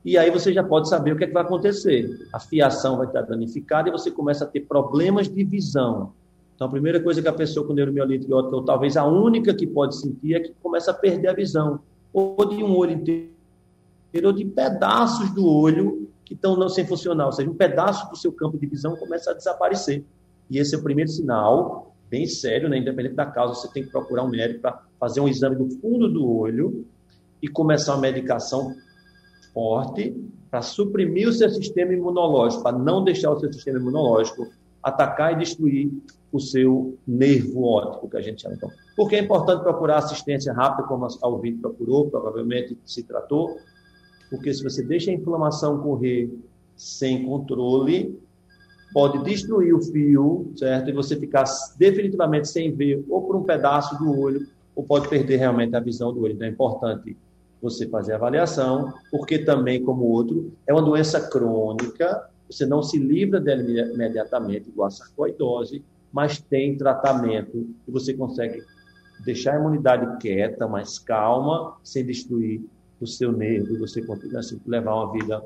E 0.06 0.18
aí 0.18 0.32
você 0.32 0.54
já 0.54 0.63
pode 0.63 0.88
saber 0.88 1.12
o 1.12 1.18
que, 1.18 1.25
é 1.25 1.27
que 1.27 1.34
vai 1.34 1.44
acontecer. 1.44 2.27
A 2.32 2.39
fiação 2.39 2.98
vai 2.98 3.08
estar 3.08 3.22
danificada 3.24 3.89
e 3.89 3.92
você 3.92 4.10
começa 4.10 4.46
a 4.46 4.48
ter 4.48 4.62
problemas 4.62 5.27
de 5.27 5.44
visão. 5.44 6.13
Então, 6.56 6.68
a 6.68 6.72
primeira 6.72 7.00
coisa 7.00 7.22
que 7.22 7.27
a 7.27 7.34
pessoa 7.34 7.68
com 7.68 7.74
neuromielite 7.74 8.32
óptica, 8.34 8.56
ou 8.56 8.63
talvez 8.63 8.98
a 8.98 9.06
única 9.06 9.54
que 9.54 9.68
pode 9.68 9.96
sentir, 9.96 10.34
é 10.34 10.39
que 10.39 10.54
começa 10.62 10.92
a 10.92 10.94
perder 10.94 11.27
a 11.27 11.34
visão. 11.34 11.80
Ou 12.12 12.36
de 12.46 12.63
um 12.63 12.75
olho 12.75 12.94
inteiro, 12.94 13.30
ou 14.24 14.32
de 14.32 14.46
pedaços 14.46 15.30
do 15.32 15.46
olho 15.46 16.10
que 16.25 16.34
estão 16.34 16.56
não 16.56 16.68
sem 16.68 16.86
funcionar. 16.86 17.27
Ou 17.27 17.32
seja, 17.32 17.50
um 17.50 17.54
pedaço 17.54 18.10
do 18.10 18.18
seu 18.18 18.32
campo 18.32 18.58
de 18.58 18.66
visão 18.66 18.96
começa 18.96 19.32
a 19.32 19.34
desaparecer. 19.34 20.04
E 20.50 20.58
esse 20.58 20.74
é 20.74 20.77
o 20.77 20.84
primeiro 20.84 21.12
sinal, 21.12 21.96
bem 22.10 22.25
sério, 22.25 22.70
né? 22.70 22.77
independente 22.77 23.16
da 23.16 23.25
causa, 23.25 23.54
você 23.54 23.68
tem 23.72 23.84
que 23.84 23.92
procurar 23.92 24.24
um 24.24 24.30
médico 24.30 24.62
para 24.62 24.82
fazer 25.00 25.20
um 25.20 25.27
exame 25.27 25.56
do 25.56 25.70
fundo 25.80 26.08
do 26.12 26.27
olho 26.27 26.86
e 27.42 27.48
começar 27.48 27.94
uma 27.94 28.01
medicação 28.01 28.74
forte 29.58 30.16
para 30.52 30.62
suprimir 30.62 31.28
o 31.28 31.34
seu 31.34 31.50
sistema 31.50 31.92
imunológico, 31.92 32.62
para 32.62 32.78
não 32.78 33.04
deixar 33.04 33.32
o 33.32 33.40
seu 33.40 33.52
sistema 33.52 33.80
imunológico 33.80 34.48
atacar 34.84 35.34
e 35.34 35.40
destruir 35.40 35.92
o 36.32 36.40
seu 36.40 36.96
nervo 37.08 37.64
óptico, 37.64 38.08
que 38.08 38.18
a 38.18 38.22
gente 38.22 38.44
chama. 38.44 38.54
Então, 38.54 38.70
por 38.96 39.10
que 39.10 39.16
é 39.16 39.20
importante 39.20 39.64
procurar 39.64 39.98
assistência 39.98 40.54
rápida, 40.54 40.88
como 40.88 41.06
a 41.06 41.28
ouvinte 41.28 41.58
procurou, 41.58 42.08
provavelmente 42.08 42.78
se 42.86 43.02
tratou? 43.02 43.58
Porque 44.30 44.54
se 44.54 44.64
você 44.64 44.84
deixa 44.84 45.10
a 45.10 45.16
inflamação 45.16 45.80
correr 45.80 46.30
sem 46.76 47.26
controle, 47.26 48.16
pode 48.94 49.24
destruir 49.24 49.74
o 49.74 49.82
fio, 49.82 50.52
certo? 50.56 50.92
E 50.92 50.94
você 50.94 51.16
ficar 51.16 51.46
definitivamente 51.80 52.48
sem 52.48 52.72
ver, 52.72 53.04
ou 53.10 53.24
por 53.24 53.36
um 53.36 53.44
pedaço 53.44 53.98
do 53.98 54.20
olho, 54.20 54.46
ou 54.76 54.84
pode 54.84 55.10
perder 55.10 55.38
realmente 55.38 55.76
a 55.76 55.80
visão 55.80 56.14
do 56.14 56.22
olho. 56.22 56.34
Então 56.34 56.48
é 56.48 56.52
importante 56.52 57.18
você 57.62 57.88
fazer 57.88 58.14
avaliação, 58.14 58.94
porque 59.10 59.40
também, 59.40 59.84
como 59.84 60.04
outro, 60.04 60.52
é 60.68 60.74
uma 60.74 60.82
doença 60.82 61.30
crônica, 61.30 62.30
você 62.50 62.66
não 62.66 62.82
se 62.82 62.98
livra 62.98 63.40
dela 63.40 63.62
imediatamente, 63.62 64.70
igual 64.70 64.88
a 64.88 64.92
sarcoidose, 64.92 65.84
mas 66.12 66.40
tem 66.40 66.78
tratamento 66.78 67.68
e 67.88 67.92
você 67.92 68.14
consegue 68.14 68.64
deixar 69.26 69.56
a 69.56 69.60
imunidade 69.60 70.18
quieta, 70.20 70.68
mais 70.68 71.00
calma, 71.00 71.76
sem 71.84 72.06
destruir 72.06 72.62
o 73.00 73.08
seu 73.08 73.32
nervo, 73.32 73.74
e 73.74 73.78
você 73.78 74.02
consegue 74.02 74.36
assim, 74.38 74.60
levar 74.66 74.96
uma 74.96 75.12
vida, 75.12 75.44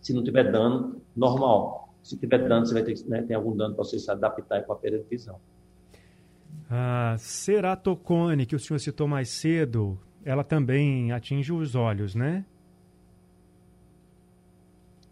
se 0.00 0.12
não 0.12 0.22
tiver 0.22 0.50
dano, 0.50 1.00
normal. 1.16 1.94
Se 2.02 2.16
tiver 2.16 2.46
dano, 2.46 2.66
você 2.66 2.74
vai 2.74 2.82
ter 2.82 2.94
né, 3.06 3.22
tem 3.22 3.34
algum 3.34 3.56
dano 3.56 3.74
para 3.74 3.84
você 3.84 3.98
se 3.98 4.10
adaptar 4.10 4.62
com 4.64 4.72
a 4.72 4.76
perda 4.76 4.98
de 4.98 5.04
visão. 5.08 5.40
A 6.70 7.16
ceratocone, 7.18 8.46
que 8.46 8.54
o 8.54 8.58
senhor 8.58 8.78
citou 8.78 9.08
mais 9.08 9.30
cedo, 9.30 9.98
ela 10.24 10.42
também 10.42 11.12
atinge 11.12 11.52
os 11.52 11.74
olhos, 11.74 12.14
né? 12.14 12.44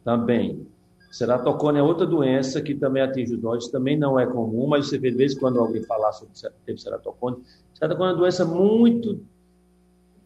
Também. 0.04 0.66
Ceratocone 1.11 1.78
é 1.78 1.83
outra 1.83 2.07
doença 2.07 2.61
que 2.62 2.75
também 2.75 3.02
atinge 3.02 3.35
os 3.35 3.45
olhos, 3.45 3.69
também 3.69 3.99
não 3.99 4.19
é 4.19 4.26
comum, 4.26 4.66
mas 4.66 4.88
você 4.88 4.99
vê 4.99 5.11
de 5.11 5.16
vez 5.16 5.35
quando 5.35 5.61
alguém 5.61 5.83
falar 5.83 6.12
sobre 6.12 6.35
teve 6.64 6.78
ceratocone. 6.81 7.37
Ceratocone 7.75 8.11
é 8.11 8.12
uma 8.12 8.19
doença 8.19 8.45
muito 8.45 9.21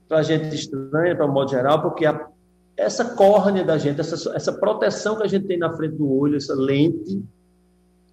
para 0.09 0.19
a 0.19 0.23
gente 0.23 0.55
estranha, 0.55 1.17
para 1.17 1.27
o 1.27 1.33
modo 1.33 1.51
geral, 1.51 1.83
porque 1.83 2.07
a 2.07 2.29
essa 2.77 3.17
córnea 3.17 3.65
da 3.65 3.79
gente, 3.79 4.01
essa, 4.01 4.37
essa 4.37 4.53
proteção 4.53 5.17
que 5.17 5.23
a 5.23 5.27
gente 5.27 5.47
tem 5.47 5.59
na 5.59 5.75
frente 5.75 5.97
do 5.97 6.13
olho, 6.13 6.37
essa 6.37 6.55
lente 6.55 7.25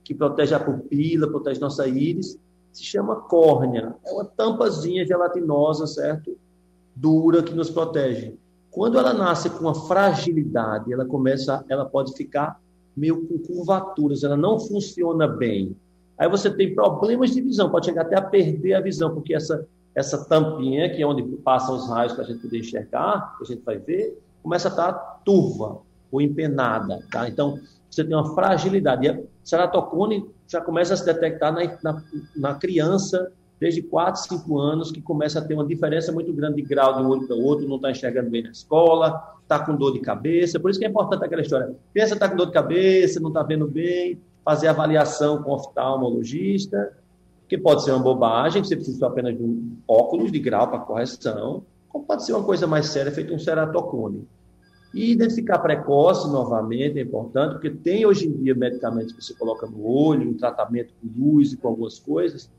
que 0.03 0.13
protege 0.13 0.55
a 0.55 0.59
pupila, 0.59 1.27
protege 1.27 1.59
nossa 1.59 1.87
íris, 1.87 2.39
se 2.71 2.83
chama 2.83 3.17
córnea. 3.17 3.93
É 4.05 4.11
uma 4.11 4.25
tampazinha 4.25 5.05
gelatinosa, 5.05 5.85
certo? 5.85 6.37
Dura 6.95 7.43
que 7.43 7.53
nos 7.53 7.69
protege. 7.69 8.35
Quando 8.71 8.97
ela 8.97 9.13
nasce 9.13 9.49
com 9.49 9.61
uma 9.61 9.75
fragilidade, 9.75 10.91
ela 10.91 11.05
começa, 11.05 11.63
ela 11.69 11.85
pode 11.85 12.13
ficar 12.13 12.59
meio 12.95 13.27
com 13.27 13.37
curvaturas, 13.39 14.23
ela 14.23 14.37
não 14.37 14.59
funciona 14.59 15.27
bem. 15.27 15.75
Aí 16.17 16.29
você 16.29 16.49
tem 16.49 16.73
problemas 16.73 17.31
de 17.31 17.41
visão, 17.41 17.69
pode 17.69 17.87
chegar 17.87 18.03
até 18.03 18.17
a 18.17 18.21
perder 18.21 18.73
a 18.75 18.81
visão, 18.81 19.13
porque 19.13 19.33
essa 19.33 19.67
essa 19.95 20.25
tampinha, 20.25 20.89
que 20.89 21.01
é 21.01 21.05
onde 21.05 21.21
passam 21.37 21.75
os 21.75 21.87
raios 21.87 22.13
para 22.13 22.23
a 22.23 22.27
gente 22.27 22.41
poder 22.41 22.59
enxergar, 22.59 23.35
que 23.37 23.43
a 23.43 23.47
gente 23.47 23.63
vai 23.63 23.77
ver, 23.77 24.19
começa 24.41 24.67
a 24.67 24.71
estar 24.71 24.93
turva 25.23 25.81
ou 26.11 26.21
empenada. 26.21 26.99
Tá? 27.11 27.29
Então, 27.29 27.59
você 27.89 28.03
tem 28.03 28.15
uma 28.15 28.33
fragilidade. 28.33 29.05
E 29.05 29.09
a 29.09 29.19
ceratocone 29.43 30.27
já 30.47 30.59
começa 30.59 30.95
a 30.95 30.97
se 30.97 31.05
detectar 31.05 31.53
na, 31.53 31.77
na, 31.83 32.03
na, 32.35 32.55
criança 32.55 33.31
desde 33.63 33.81
4, 33.81 34.23
5 34.23 34.59
anos, 34.59 34.91
que 34.91 35.01
começa 35.01 35.39
a 35.39 35.41
ter 35.41 35.53
uma 35.53 35.65
diferença 35.65 36.11
muito 36.11 36.33
grande 36.33 36.57
de 36.57 36.63
grau 36.63 36.97
de 36.97 37.01
um 37.01 37.07
olho 37.07 37.25
para 37.25 37.33
o 37.33 37.41
outro, 37.41 37.65
não 37.65 37.77
está 37.77 37.91
enxergando 37.91 38.29
bem 38.29 38.43
na 38.43 38.49
escola, 38.49 39.37
está 39.41 39.57
com 39.57 39.73
dor 39.73 39.93
de 39.93 40.01
cabeça. 40.01 40.59
Por 40.59 40.69
isso 40.69 40.77
que 40.77 40.85
é 40.85 40.89
importante 40.89 41.23
aquela 41.23 41.41
história. 41.41 41.73
Pensa 41.93 42.13
está 42.13 42.27
com 42.27 42.35
dor 42.35 42.47
de 42.47 42.51
cabeça, 42.51 43.21
não 43.21 43.29
está 43.29 43.41
vendo 43.41 43.65
bem, 43.65 44.19
fazer 44.43 44.67
avaliação 44.67 45.41
com 45.41 45.53
oftalmologista, 45.53 46.91
que 47.47 47.57
pode 47.57 47.85
ser 47.85 47.91
uma 47.91 48.03
bobagem, 48.03 48.61
você 48.61 48.75
precisa 48.75 49.07
apenas 49.07 49.33
de 49.37 49.41
um 49.41 49.77
óculos 49.87 50.29
de 50.29 50.39
grau 50.39 50.67
para 50.67 50.79
correção, 50.79 51.63
como 51.87 52.03
pode 52.03 52.25
ser 52.25 52.33
uma 52.33 52.43
coisa 52.43 52.67
mais 52.67 52.87
séria, 52.87 53.13
feito 53.13 53.33
um 53.33 53.39
ceratocone. 53.39 54.27
E 54.93 55.09
identificar 55.09 55.59
precoce, 55.59 56.29
novamente, 56.29 56.99
é 56.99 57.01
importante, 57.01 57.53
porque 57.53 57.69
tem 57.69 58.05
hoje 58.05 58.27
em 58.27 58.31
dia 58.33 58.53
medicamentos 58.53 59.13
que 59.13 59.23
você 59.23 59.33
coloca 59.33 59.65
no 59.65 59.87
olho, 59.87 60.31
um 60.31 60.33
tratamento 60.33 60.93
com 61.01 61.07
luz 61.17 61.53
e 61.53 61.57
com 61.57 61.69
algumas 61.69 61.97
coisas, 61.97 62.51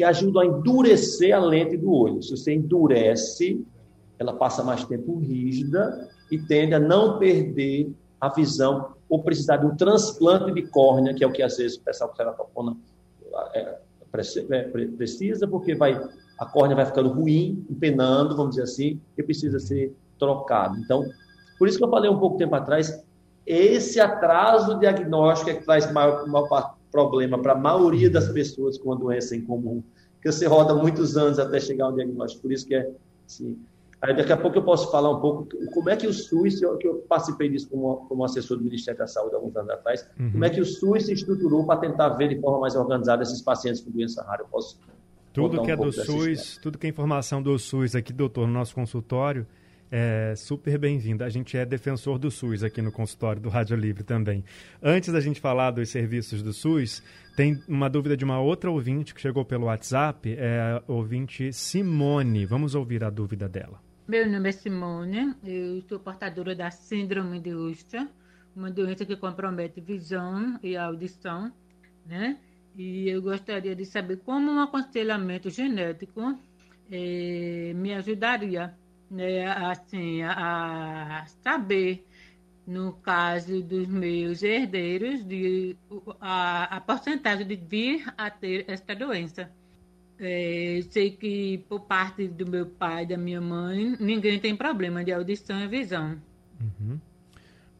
que 0.00 0.04
ajudam 0.04 0.40
a 0.40 0.46
endurecer 0.46 1.36
a 1.36 1.38
lente 1.38 1.76
do 1.76 1.92
olho. 1.92 2.22
Se 2.22 2.34
você 2.34 2.54
endurece, 2.54 3.62
ela 4.18 4.32
passa 4.32 4.64
mais 4.64 4.82
tempo 4.82 5.18
rígida 5.18 6.08
e 6.30 6.38
tende 6.38 6.72
a 6.72 6.80
não 6.80 7.18
perder 7.18 7.92
a 8.18 8.30
visão 8.30 8.94
ou 9.10 9.22
precisar 9.22 9.58
de 9.58 9.66
um 9.66 9.76
transplante 9.76 10.52
de 10.52 10.62
córnea, 10.62 11.12
que 11.12 11.22
é 11.22 11.26
o 11.26 11.32
que 11.32 11.42
às 11.42 11.58
vezes 11.58 11.76
o 11.76 11.82
pessoal 11.82 12.08
com 12.08 12.16
ceratocona 12.16 12.76
é, 13.52 13.78
é, 14.52 14.86
precisa, 14.96 15.46
porque 15.46 15.74
vai 15.74 16.00
a 16.38 16.46
córnea 16.46 16.76
vai 16.76 16.86
ficando 16.86 17.10
ruim, 17.10 17.66
empenando, 17.68 18.34
vamos 18.34 18.52
dizer 18.52 18.62
assim, 18.62 18.98
e 19.18 19.22
precisa 19.22 19.58
ser 19.58 19.94
trocado. 20.18 20.78
Então, 20.78 21.04
por 21.58 21.68
isso 21.68 21.76
que 21.76 21.84
eu 21.84 21.90
falei 21.90 22.10
um 22.10 22.18
pouco 22.18 22.38
tempo 22.38 22.54
atrás, 22.54 23.04
esse 23.44 24.00
atraso 24.00 24.78
diagnóstico 24.78 25.50
é 25.50 25.54
que 25.56 25.64
traz 25.66 25.92
maior, 25.92 26.26
maior 26.26 26.48
problema 26.90 27.38
para 27.38 27.52
a 27.52 27.56
maioria 27.56 28.10
das 28.10 28.28
pessoas 28.28 28.78
com 28.78 28.92
a 28.92 28.96
doença 28.96 29.36
em 29.36 29.42
comum, 29.42 29.82
que 30.22 30.30
você 30.30 30.46
roda 30.46 30.74
muitos 30.74 31.16
anos 31.16 31.38
até 31.38 31.60
chegar 31.60 31.86
ao 31.86 31.92
diagnóstico. 31.92 32.42
Por 32.42 32.52
isso 32.52 32.66
que 32.66 32.74
é 32.74 32.90
assim. 33.26 33.58
Aí 34.02 34.16
daqui 34.16 34.32
a 34.32 34.36
pouco 34.36 34.56
eu 34.56 34.62
posso 34.62 34.90
falar 34.90 35.10
um 35.10 35.20
pouco 35.20 35.46
como 35.74 35.90
é 35.90 35.96
que 35.96 36.06
o 36.06 36.12
SUS, 36.12 36.58
que 36.58 36.86
eu 36.86 37.04
participei 37.06 37.50
disso 37.50 37.68
como, 37.68 38.06
como 38.08 38.24
assessor 38.24 38.56
do 38.56 38.64
Ministério 38.64 38.98
da 38.98 39.06
Saúde 39.06 39.34
alguns 39.34 39.54
anos 39.54 39.70
atrás, 39.70 40.06
uhum. 40.18 40.32
como 40.32 40.44
é 40.44 40.50
que 40.50 40.60
o 40.60 40.64
SUS 40.64 41.04
se 41.04 41.12
estruturou 41.12 41.66
para 41.66 41.80
tentar 41.80 42.08
ver 42.10 42.28
de 42.28 42.40
forma 42.40 42.60
mais 42.60 42.74
organizada 42.74 43.22
esses 43.22 43.42
pacientes 43.42 43.82
com 43.82 43.90
doença 43.90 44.22
rara. 44.22 44.42
Eu 44.42 44.46
posso 44.46 44.78
tudo 45.32 45.62
que 45.62 45.70
um 45.70 45.74
é 45.74 45.76
do 45.76 45.92
SUS, 45.92 46.58
tudo 46.62 46.78
que 46.78 46.86
é 46.86 46.90
informação 46.90 47.42
do 47.42 47.56
SUS 47.58 47.94
aqui, 47.94 48.12
doutor, 48.12 48.46
no 48.46 48.54
nosso 48.54 48.74
consultório, 48.74 49.46
é 49.90 50.34
super 50.36 50.78
bem-vindo. 50.78 51.24
A 51.24 51.28
gente 51.28 51.56
é 51.56 51.66
defensor 51.66 52.18
do 52.18 52.30
SUS 52.30 52.62
aqui 52.62 52.80
no 52.80 52.92
consultório 52.92 53.42
do 53.42 53.48
Rádio 53.48 53.76
Livre 53.76 54.04
também. 54.04 54.44
Antes 54.82 55.12
da 55.12 55.20
gente 55.20 55.40
falar 55.40 55.72
dos 55.72 55.88
serviços 55.90 56.42
do 56.42 56.52
SUS, 56.52 57.02
tem 57.36 57.60
uma 57.68 57.90
dúvida 57.90 58.16
de 58.16 58.24
uma 58.24 58.40
outra 58.40 58.70
ouvinte 58.70 59.14
que 59.14 59.20
chegou 59.20 59.44
pelo 59.44 59.66
WhatsApp, 59.66 60.34
é 60.38 60.60
a 60.60 60.82
ouvinte 60.86 61.52
Simone. 61.52 62.46
Vamos 62.46 62.74
ouvir 62.74 63.02
a 63.02 63.10
dúvida 63.10 63.48
dela. 63.48 63.80
Meu 64.06 64.28
nome 64.30 64.48
é 64.48 64.52
Simone, 64.52 65.34
eu 65.44 65.82
sou 65.88 66.00
portadora 66.00 66.54
da 66.54 66.70
síndrome 66.70 67.38
de 67.38 67.54
Ustra, 67.54 68.08
uma 68.56 68.70
doença 68.70 69.06
que 69.06 69.16
compromete 69.16 69.80
visão 69.80 70.58
e 70.62 70.76
audição, 70.76 71.52
né? 72.04 72.36
E 72.76 73.08
eu 73.08 73.22
gostaria 73.22 73.74
de 73.74 73.84
saber 73.84 74.18
como 74.18 74.50
um 74.50 74.60
aconselhamento 74.60 75.48
genético 75.48 76.36
eh, 76.90 77.72
me 77.76 77.94
ajudaria, 77.94 78.74
né, 79.10 79.46
assim, 79.46 80.22
a, 80.22 81.22
a 81.22 81.26
saber 81.42 82.06
no 82.66 82.92
caso 82.92 83.62
dos 83.62 83.88
meus 83.88 84.42
herdeiros, 84.42 85.24
de, 85.26 85.76
a, 86.20 86.76
a 86.76 86.80
porcentagem 86.80 87.46
de 87.46 87.56
vir 87.56 88.04
a 88.16 88.30
ter 88.30 88.64
esta 88.68 88.94
doença. 88.94 89.50
É, 90.18 90.80
sei 90.90 91.10
que 91.10 91.58
por 91.68 91.80
parte 91.80 92.28
do 92.28 92.48
meu 92.48 92.66
pai 92.66 93.02
e 93.02 93.06
da 93.06 93.16
minha 93.16 93.40
mãe, 93.40 93.96
ninguém 93.98 94.38
tem 94.38 94.54
problema 94.54 95.02
de 95.02 95.12
audição 95.12 95.58
e 95.60 95.66
visão. 95.66 96.20
Uhum. 96.60 97.00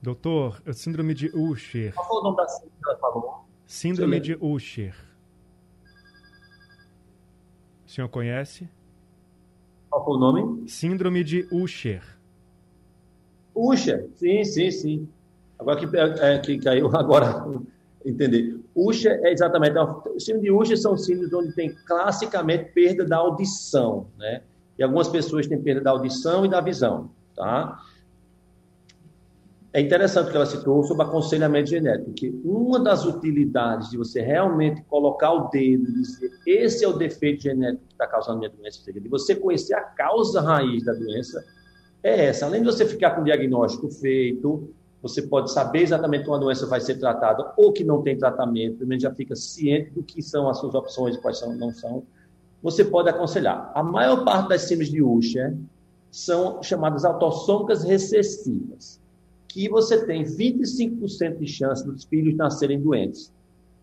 Doutor, 0.03 0.61
síndrome 0.73 1.15
de 1.15 1.31
Usher. 1.37 1.93
Qual 1.95 2.09
foi 2.09 2.19
o 2.19 2.23
nome 2.25 2.37
da 2.39 2.49
síndrome 2.49 2.73
que 2.83 2.91
ela 2.91 2.99
falou? 2.99 3.45
Síndrome 3.67 4.21
de 4.21 4.39
Usher. 4.41 4.95
O 7.87 7.89
senhor 7.89 8.09
conhece? 8.09 8.69
Qual 10.00 10.04
foi 10.04 10.14
o 10.14 10.19
nome? 10.19 10.69
Síndrome 10.69 11.23
de 11.23 11.47
Usher. 11.52 12.02
Usher, 13.54 14.09
sim, 14.14 14.42
sim, 14.45 14.71
sim. 14.71 15.09
Agora 15.59 15.78
que, 15.78 15.97
é, 15.97 16.38
que 16.38 16.59
caiu, 16.59 16.88
agora 16.97 17.45
entender. 18.04 18.59
Usher 18.75 19.21
é 19.23 19.33
exatamente. 19.33 19.75
Os 20.16 20.25
síndromes 20.25 20.42
de 20.42 20.50
Usher 20.50 20.78
são 20.78 20.97
síndromes 20.97 21.33
onde 21.35 21.52
tem 21.54 21.75
classicamente 21.87 22.73
perda 22.73 23.04
da 23.04 23.19
audição, 23.19 24.07
né? 24.16 24.42
E 24.78 24.83
algumas 24.83 25.09
pessoas 25.09 25.47
têm 25.47 25.61
perda 25.61 25.83
da 25.83 25.90
audição 25.90 26.47
e 26.47 26.49
da 26.49 26.62
visão, 26.62 27.11
tá? 27.37 27.78
É 29.73 29.81
interessante 29.81 30.31
que 30.31 30.37
ela 30.37 30.47
citou 30.47 30.83
sobre 30.83 31.05
aconselhamento 31.05 31.71
genético, 31.71 32.12
que 32.12 32.41
uma 32.45 32.81
das 32.81 33.05
utilidades 33.05 33.91
de 33.91 33.97
você 33.97 34.21
realmente 34.21 34.83
colocar 34.83 35.33
o 35.33 35.49
dedo 35.49 35.89
e 35.89 35.93
dizer 35.93 36.31
esse 36.45 36.85
é 36.85 36.89
o 36.89 36.93
defeito 36.93 37.43
genético 37.43 37.87
que 37.87 37.95
está 37.95 38.07
causando 38.09 38.39
minha 38.39 38.50
doença, 38.50 38.93
de 38.93 39.09
você 39.09 39.37
conhecer 39.37 39.75
a 39.75 39.83
causa 39.83 40.41
raiz 40.41 40.85
da 40.85 40.93
doença, 40.93 41.45
é 42.03 42.27
essa. 42.27 42.47
Além 42.47 42.62
de 42.62 42.67
você 42.67 42.85
ficar 42.85 43.12
com 43.12 43.21
o 43.21 43.25
diagnóstico 43.25 43.89
feito, 43.91 44.73
você 45.00 45.23
pode 45.23 45.53
saber 45.53 45.83
exatamente 45.83 46.25
como 46.25 46.37
a 46.37 46.41
doença 46.41 46.67
vai 46.67 46.81
ser 46.81 46.97
tratada 46.97 47.53
ou 47.57 47.73
que 47.73 47.85
não 47.85 48.03
tem 48.03 48.19
tratamento, 48.19 48.79
pelo 48.79 48.89
menos 48.89 49.05
já 49.05 49.15
fica 49.15 49.37
ciente 49.37 49.91
do 49.91 50.03
que 50.03 50.21
são 50.21 50.49
as 50.49 50.59
suas 50.59 50.75
opções 50.75 51.15
e 51.15 51.21
quais 51.21 51.39
são, 51.39 51.55
não 51.55 51.73
são. 51.73 52.03
Você 52.61 52.85
pode 52.85 53.09
aconselhar. 53.09 53.71
A 53.75 53.83
maior 53.85 54.25
parte 54.25 54.49
das 54.49 54.62
síndromes 54.62 54.91
de 54.91 55.00
Usher 55.00 55.57
são 56.11 56.61
chamadas 56.62 57.05
autossômicas 57.05 57.85
recessivas, 57.85 59.00
que 59.52 59.69
você 59.69 60.04
tem 60.07 60.23
25% 60.23 61.38
de 61.38 61.47
chance 61.47 61.85
dos 61.85 62.04
filhos 62.04 62.37
nascerem 62.37 62.80
doentes. 62.80 63.33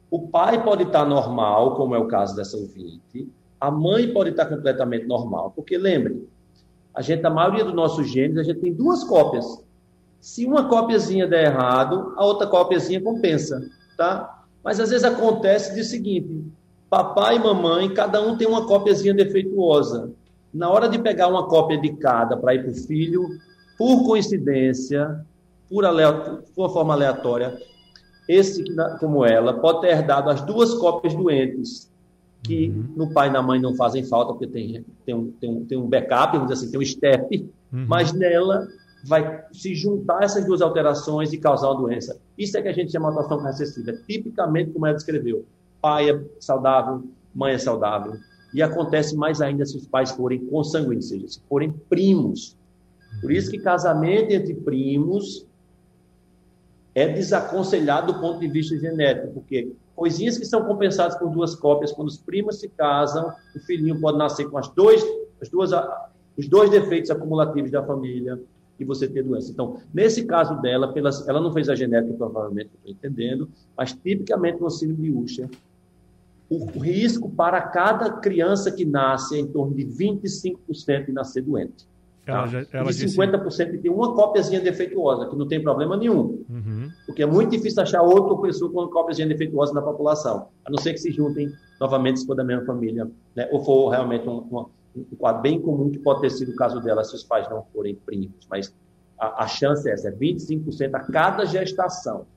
O 0.09 0.27
pai 0.27 0.63
pode 0.63 0.83
estar 0.83 1.05
normal, 1.05 1.75
como 1.75 1.93
é 1.93 1.99
o 1.99 2.07
caso 2.07 2.35
dessa 2.35 2.55
ouvinte, 2.55 3.27
a 3.59 3.69
mãe 3.69 4.13
pode 4.13 4.29
estar 4.29 4.45
completamente 4.45 5.05
normal, 5.05 5.51
porque 5.53 5.77
lembre, 5.77 6.25
a 6.95 7.01
gente, 7.01 7.25
a 7.25 7.29
maioria 7.29 7.65
dos 7.65 7.73
nossos 7.73 8.09
genes, 8.09 8.37
a 8.37 8.43
gente 8.43 8.61
tem 8.61 8.73
duas 8.73 9.03
cópias. 9.03 9.61
Se 10.21 10.45
uma 10.45 10.69
cópiazinha 10.69 11.27
der 11.27 11.47
errado, 11.47 12.13
a 12.15 12.25
outra 12.25 12.47
cópiazinha 12.47 13.01
compensa, 13.01 13.69
tá? 13.97 14.45
Mas 14.63 14.79
às 14.79 14.89
vezes 14.89 15.03
acontece 15.03 15.75
de 15.75 15.83
seguinte: 15.83 16.43
papai 16.89 17.35
e 17.35 17.39
mamãe, 17.39 17.93
cada 17.93 18.21
um 18.21 18.37
tem 18.37 18.47
uma 18.47 18.65
cópiazinha 18.65 19.13
defeituosa. 19.13 20.11
Na 20.53 20.69
hora 20.69 20.87
de 20.87 20.97
pegar 20.97 21.27
uma 21.27 21.47
cópia 21.47 21.77
de 21.77 21.93
cada 21.97 22.37
para 22.37 22.55
ir 22.55 22.63
para 22.63 22.71
o 22.71 22.75
filho, 22.75 23.27
por 23.77 24.05
coincidência, 24.05 25.25
por, 25.69 25.85
aleatório, 25.85 26.43
por 26.55 26.63
uma 26.63 26.69
forma 26.69 26.93
aleatória, 26.93 27.57
esse, 28.27 28.63
como 28.99 29.25
ela, 29.25 29.53
pode 29.53 29.81
ter 29.81 29.87
herdado 29.87 30.29
as 30.29 30.41
duas 30.41 30.73
cópias 30.73 31.15
doentes 31.15 31.89
que 32.43 32.69
uhum. 32.69 32.93
no 32.95 33.13
pai 33.13 33.29
e 33.29 33.31
na 33.31 33.41
mãe 33.41 33.59
não 33.59 33.75
fazem 33.75 34.03
falta, 34.03 34.33
porque 34.33 34.47
tem, 34.47 34.85
tem, 35.05 35.15
um, 35.15 35.31
tem, 35.31 35.49
um, 35.49 35.65
tem 35.65 35.77
um 35.77 35.87
backup, 35.87 36.33
vamos 36.33 36.49
dizer 36.49 36.65
assim, 36.65 36.71
tem 36.71 36.79
um 36.79 36.85
step, 36.85 37.51
uhum. 37.73 37.85
mas 37.87 38.13
nela 38.13 38.67
vai 39.03 39.43
se 39.51 39.75
juntar 39.75 40.23
essas 40.23 40.45
duas 40.45 40.61
alterações 40.61 41.31
e 41.31 41.37
causar 41.37 41.69
uma 41.69 41.81
doença. 41.81 42.19
Isso 42.37 42.57
é 42.57 42.61
que 42.61 42.67
a 42.67 42.73
gente 42.73 42.91
chama 42.91 43.11
de 43.11 43.19
atuação 43.19 43.41
recessiva. 43.41 43.93
Tipicamente 44.07 44.71
como 44.71 44.85
ela 44.85 44.95
descreveu. 44.95 45.45
Pai 45.81 46.09
é 46.09 46.21
saudável, 46.39 47.03
mãe 47.33 47.53
é 47.53 47.57
saudável. 47.57 48.17
E 48.53 48.61
acontece 48.61 49.15
mais 49.15 49.41
ainda 49.41 49.65
se 49.65 49.77
os 49.77 49.87
pais 49.87 50.11
forem 50.11 50.45
consanguíneos, 50.47 51.11
ou 51.11 51.17
seja, 51.17 51.27
se 51.27 51.41
forem 51.47 51.71
primos. 51.89 52.57
Por 53.21 53.31
isso 53.31 53.51
que 53.51 53.59
casamento 53.59 54.31
entre 54.31 54.53
primos 54.53 55.45
é 56.97 57.07
desaconselhado 57.07 58.11
do 58.11 58.19
ponto 58.19 58.39
de 58.39 58.47
vista 58.47 58.75
genético, 58.75 59.31
porque 59.31 59.71
coisinhas 59.95 60.35
que 60.35 60.45
são 60.45 60.65
compensadas 60.65 61.15
por 61.15 61.29
duas 61.29 61.53
cópias. 61.53 61.91
Quando 61.91 62.07
os 62.07 62.17
primos 62.17 62.59
se 62.59 62.67
casam, 62.69 63.31
o 63.55 63.59
filhinho 63.59 64.01
pode 64.01 64.17
nascer 64.17 64.49
com 64.49 64.57
as, 64.57 64.67
dois, 64.69 65.05
as 65.39 65.47
duas, 65.47 65.69
os 66.35 66.47
dois 66.47 66.71
defeitos 66.71 67.11
acumulativos 67.11 67.69
da 67.69 67.83
família 67.83 68.41
e 68.79 68.83
você 68.83 69.07
ter 69.07 69.21
doença. 69.21 69.51
Então, 69.51 69.79
nesse 69.93 70.25
caso 70.25 70.59
dela, 70.59 70.91
pelas, 70.91 71.27
ela 71.27 71.39
não 71.39 71.53
fez 71.53 71.69
a 71.69 71.75
genética, 71.75 72.15
provavelmente, 72.15 72.71
estou 72.73 72.91
entendendo, 72.91 73.47
mas 73.77 73.93
tipicamente 73.93 74.59
no 74.59 74.71
síndrome 74.71 75.03
de 75.03 75.15
Usher, 75.15 75.49
o 76.49 76.65
risco 76.79 77.29
para 77.29 77.61
cada 77.61 78.09
criança 78.09 78.71
que 78.71 78.85
nasce 78.85 79.35
é 79.35 79.39
em 79.39 79.45
torno 79.45 79.75
de 79.75 79.85
25% 79.85 81.05
de 81.05 81.11
nascer 81.11 81.43
doente. 81.43 81.85
Ela, 82.27 82.41
tá? 82.41 82.47
já, 82.47 82.65
ela 82.73 82.91
e 82.91 82.93
50% 82.93 83.45
disse... 83.45 83.77
tem 83.77 83.91
uma 83.91 84.13
cópiazinha 84.13 84.59
defeituosa, 84.59 85.27
que 85.27 85.35
não 85.35 85.47
tem 85.47 85.61
problema 85.61 85.95
nenhum. 85.95 86.43
Uhum. 86.49 86.76
Porque 87.17 87.23
é 87.23 87.25
muito 87.25 87.49
difícil 87.49 87.81
achar 87.81 88.03
outra 88.03 88.37
pessoa 88.39 88.71
com 88.71 88.87
cópiazinha 88.89 89.27
defeituosa 89.27 89.73
na 89.73 89.81
população, 89.81 90.49
a 90.63 90.69
não 90.69 90.77
ser 90.77 90.93
que 90.93 90.99
se 90.99 91.11
juntem 91.11 91.51
novamente 91.81 92.19
se 92.19 92.27
for 92.27 92.35
da 92.35 92.43
mesma 92.43 92.63
família, 92.63 93.09
né? 93.35 93.49
ou 93.51 93.65
for 93.65 93.89
realmente 93.89 94.29
um, 94.29 94.37
um, 94.37 94.65
um, 94.95 95.15
quadro 95.17 95.41
bem 95.41 95.59
comum, 95.59 95.89
que 95.89 95.97
pode 95.97 96.21
ter 96.21 96.29
sido 96.29 96.51
o 96.51 96.55
caso 96.55 96.79
dela 96.79 97.03
se 97.03 97.15
os 97.15 97.23
pais 97.23 97.49
não 97.49 97.65
forem 97.73 97.95
primos. 97.95 98.45
Mas 98.47 98.71
a, 99.19 99.45
a 99.45 99.47
chance 99.47 99.89
é 99.89 99.93
essa, 99.93 100.09
é 100.09 100.11
25% 100.11 100.93
a 100.93 100.99
cada 100.99 101.43
gestação. 101.45 102.27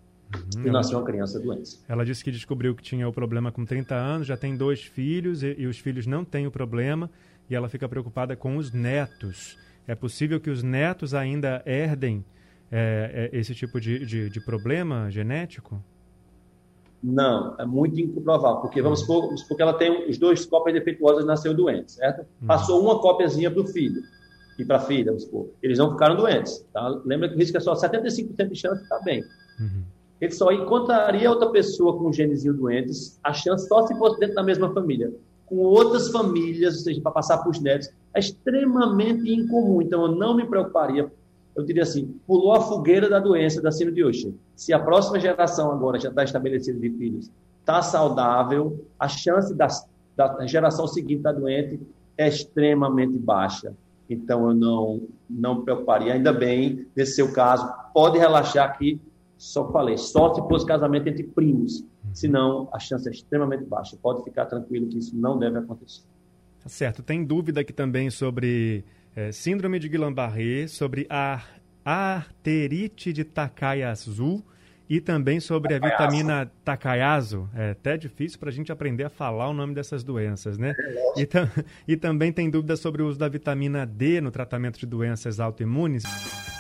Uhum, 0.57 0.69
e 0.69 0.71
nasceu 0.71 0.97
uma 0.97 1.05
criança 1.05 1.39
doente. 1.39 1.79
Ela 1.87 2.03
disse 2.03 2.25
que 2.25 2.31
descobriu 2.31 2.75
que 2.75 2.83
tinha 2.83 3.07
o 3.07 3.13
problema 3.13 3.53
com 3.53 3.67
30 3.67 3.95
anos, 3.95 4.27
já 4.27 4.37
tem 4.37 4.57
dois 4.57 4.83
filhos 4.83 5.43
e, 5.43 5.57
e 5.59 5.67
os 5.67 5.79
filhos 5.79 6.07
não 6.07 6.25
têm 6.25 6.47
o 6.47 6.51
problema 6.51 7.11
e 7.51 7.55
ela 7.55 7.69
fica 7.69 7.87
preocupada 7.87 8.35
com 8.35 8.57
os 8.57 8.73
netos. 8.73 9.59
É 9.87 9.95
possível 9.95 10.41
que 10.41 10.49
os 10.49 10.63
netos 10.63 11.13
ainda 11.13 11.63
herdem 11.67 12.25
é, 12.71 13.31
é, 13.33 13.39
esse 13.39 13.55
tipo 13.55 13.81
de, 13.81 14.05
de, 14.05 14.31
de, 14.31 14.41
problema 14.41 15.11
genético? 15.11 15.83
Não, 17.03 17.57
é 17.59 17.65
muito 17.65 17.99
improvável, 18.01 18.61
porque 18.61 18.83
vamos 18.83 19.01
supor, 19.01 19.23
vamos 19.27 19.41
supor 19.41 19.57
que 19.57 19.63
ela 19.63 19.75
tem 19.75 20.09
os 20.09 20.19
dois 20.19 20.45
cópias 20.45 20.75
defeituosas 20.75 21.25
nasceu 21.25 21.55
doente, 21.55 21.93
certo? 21.93 22.27
Hum. 22.43 22.47
Passou 22.47 22.81
uma 22.83 23.01
cópiazinha 23.01 23.51
para 23.51 23.63
o 23.63 23.67
filho 23.67 24.03
e 24.59 24.65
para 24.65 24.77
a 24.77 24.81
filha, 24.81 25.07
vamos 25.07 25.25
supor. 25.25 25.49
Eles 25.63 25.79
não 25.79 25.93
ficaram 25.93 26.17
doentes, 26.17 26.65
tá? 26.73 26.89
Lembra 27.05 27.29
que 27.29 27.35
o 27.35 27.39
risco 27.39 27.57
é 27.57 27.61
só 27.61 27.75
75% 27.75 28.49
de 28.49 28.57
chance 28.57 28.77
de 28.77 28.83
estar 28.83 29.01
bem. 29.01 29.23
Uhum. 29.59 29.83
Ele 30.21 30.33
só 30.33 30.53
encontraria 30.53 31.31
outra 31.31 31.51
pessoa 31.51 31.97
com 31.97 32.09
um 32.09 32.13
genezinho 32.13 32.53
doentes, 32.53 33.19
a 33.25 33.33
chance 33.33 33.67
só 33.67 33.87
se 33.87 33.97
fosse 33.99 34.21
dentro 34.21 34.35
da 34.35 34.43
mesma 34.43 34.73
família 34.73 35.11
com 35.51 35.57
outras 35.57 36.09
famílias, 36.13 36.77
ou 36.77 36.81
seja, 36.83 37.01
para 37.01 37.11
passar 37.11 37.39
para 37.39 37.51
os 37.51 37.61
netos, 37.61 37.91
é 38.15 38.21
extremamente 38.21 39.29
incomum. 39.29 39.83
Então, 39.83 40.03
eu 40.03 40.15
não 40.15 40.37
me 40.37 40.47
preocuparia. 40.47 41.11
Eu 41.55 41.65
diria 41.65 41.83
assim: 41.83 42.15
pulou 42.27 42.53
a 42.53 42.61
fogueira 42.61 43.09
da 43.09 43.19
doença 43.19 43.61
da 43.61 43.71
síndrome 43.71 43.97
de 43.97 44.05
Usher. 44.05 44.33
Se 44.55 44.73
a 44.73 44.79
próxima 44.79 45.19
geração 45.19 45.71
agora 45.71 45.99
já 45.99 46.09
está 46.09 46.25
estabelecida 46.25 46.79
de 46.79 46.91
filhos, 46.91 47.31
está 47.61 47.83
saudável, 47.83 48.85
a 48.99 49.09
chance 49.09 49.55
das, 49.55 49.87
da 50.17 50.47
geração 50.47 50.87
seguinte 50.87 51.19
estar 51.19 51.33
tá 51.33 51.39
doente 51.39 51.81
é 52.17 52.29
extremamente 52.29 53.19
baixa. 53.19 53.75
Então, 54.09 54.49
eu 54.49 54.55
não, 54.55 55.03
não 55.29 55.59
me 55.59 55.65
preocuparia. 55.65 56.15
Ainda 56.15 56.33
bem, 56.33 56.87
nesse 56.97 57.15
seu 57.15 57.33
caso, 57.33 57.73
pode 57.95 58.19
relaxar 58.19 58.77
que, 58.77 59.01
só 59.39 59.71
falei, 59.71 59.97
só 59.97 60.35
se 60.35 60.41
fosse 60.43 60.67
casamento 60.67 61.09
entre 61.09 61.23
primos 61.23 61.85
senão 62.13 62.69
a 62.73 62.79
chance 62.79 63.09
é 63.09 63.13
extremamente 63.13 63.65
baixa. 63.65 63.97
Pode 64.01 64.23
ficar 64.25 64.47
tranquilo 64.47 64.89
que 64.89 64.99
isso 64.99 65.17
não 65.17 65.39
deve 65.39 65.59
acontecer. 65.59 66.03
Tá 66.63 66.69
certo. 66.69 67.03
Tem 67.03 67.25
dúvida 67.25 67.61
aqui 67.61 67.73
também 67.73 68.11
sobre 68.11 68.85
é, 69.15 69.33
síndrome 69.33 69.79
de 69.79 69.89
Guillain-Barré, 69.89 70.67
sobre 70.69 71.07
a 71.11 71.43
arterite 71.85 73.13
de 73.13 73.25
Takayasu 73.25 74.45
e 74.89 75.01
também 75.01 75.41
sobre 75.41 75.75
Takayasu. 75.79 76.03
a 76.03 76.07
vitamina 76.07 76.53
Takayasu. 76.65 77.49
É 77.55 77.71
até 77.71 77.97
difícil 77.97 78.39
para 78.39 78.51
a 78.51 78.53
gente 78.53 78.73
aprender 78.73 79.05
a 79.05 79.11
falar 79.11 79.49
o 79.49 79.53
nome 79.53 79.75
dessas 79.75 80.03
doenças, 80.03 80.59
né? 80.59 80.75
É, 80.79 81.21
e, 81.23 81.27
tam 81.27 81.49
e 81.87 81.97
também 81.97 82.33
tem 82.33 82.51
dúvida 82.51 82.77
sobre 82.77 83.03
o 83.03 83.09
uso 83.09 83.19
da 83.19 83.29
vitamina 83.29 83.87
D 83.87 84.21
no 84.21 84.31
tratamento 84.31 84.79
de 84.79 84.87
doenças 84.87 85.41
autoimunes. 85.41 86.03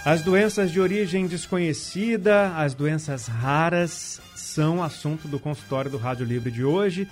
As 0.04 0.22
doenças 0.22 0.70
de 0.70 0.80
origem 0.80 1.26
desconhecida, 1.26 2.56
as 2.56 2.72
doenças 2.72 3.26
raras, 3.26 4.20
são 4.34 4.82
assunto 4.82 5.28
do 5.28 5.38
consultório 5.38 5.90
do 5.90 5.98
Rádio 5.98 6.24
Livre 6.24 6.50
de 6.50 6.64
hoje. 6.64 7.06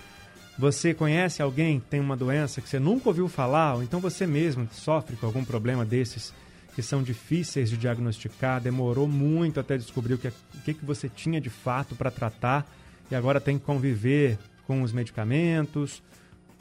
Você 0.59 0.93
conhece 0.93 1.41
alguém 1.41 1.79
que 1.79 1.87
tem 1.87 2.01
uma 2.01 2.17
doença 2.17 2.61
que 2.61 2.69
você 2.69 2.81
nunca 2.81 3.09
ouviu 3.09 3.29
falar, 3.29 3.77
ou 3.77 3.83
então 3.83 4.01
você 4.01 4.27
mesmo 4.27 4.69
sofre 4.73 5.15
com 5.15 5.25
algum 5.25 5.45
problema 5.45 5.85
desses 5.85 6.35
que 6.75 6.83
são 6.83 7.03
difíceis 7.03 7.71
de 7.71 7.77
diagnosticar, 7.77 8.61
demorou 8.61 9.07
muito 9.07 9.61
até 9.61 9.77
descobrir 9.77 10.15
o 10.15 10.19
que, 10.19 10.29
o 10.29 10.61
que, 10.65 10.75
que 10.75 10.85
você 10.85 11.09
tinha 11.09 11.41
de 11.41 11.49
fato 11.49 11.95
para 11.95 12.11
tratar 12.11 12.67
e 13.11 13.15
agora 13.15 13.41
tem 13.41 13.59
que 13.59 13.65
conviver 13.65 14.37
com 14.67 14.83
os 14.83 14.93
medicamentos, 14.93 16.03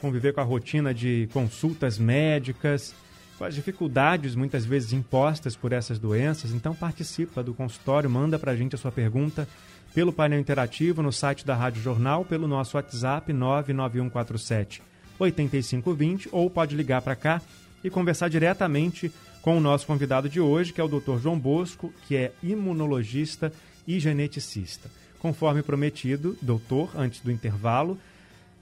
conviver 0.00 0.32
com 0.32 0.40
a 0.40 0.44
rotina 0.44 0.94
de 0.94 1.28
consultas 1.32 1.98
médicas, 1.98 2.94
com 3.36 3.44
as 3.44 3.54
dificuldades 3.54 4.34
muitas 4.34 4.64
vezes 4.64 4.92
impostas 4.92 5.56
por 5.56 5.72
essas 5.72 5.98
doenças. 5.98 6.52
Então 6.52 6.74
participa 6.74 7.42
do 7.42 7.52
consultório, 7.52 8.08
manda 8.08 8.38
para 8.38 8.52
a 8.52 8.56
gente 8.56 8.74
a 8.74 8.78
sua 8.78 8.92
pergunta 8.92 9.46
pelo 9.94 10.12
painel 10.12 10.40
interativo 10.40 11.02
no 11.02 11.12
site 11.12 11.44
da 11.44 11.54
Rádio 11.54 11.82
Jornal, 11.82 12.24
pelo 12.24 12.46
nosso 12.46 12.76
WhatsApp 12.76 13.32
99147 13.32 14.82
8520 15.18 16.28
ou 16.30 16.48
pode 16.48 16.76
ligar 16.76 17.02
para 17.02 17.16
cá 17.16 17.42
e 17.82 17.90
conversar 17.90 18.28
diretamente 18.28 19.12
com 19.42 19.56
o 19.56 19.60
nosso 19.60 19.86
convidado 19.86 20.28
de 20.28 20.40
hoje, 20.40 20.72
que 20.72 20.80
é 20.80 20.84
o 20.84 20.88
Dr. 20.88 21.18
João 21.18 21.38
Bosco, 21.38 21.92
que 22.06 22.16
é 22.16 22.32
imunologista 22.42 23.52
e 23.86 23.98
geneticista. 23.98 24.90
Conforme 25.18 25.62
prometido, 25.62 26.36
doutor, 26.40 26.90
antes 26.96 27.20
do 27.20 27.30
intervalo, 27.30 27.98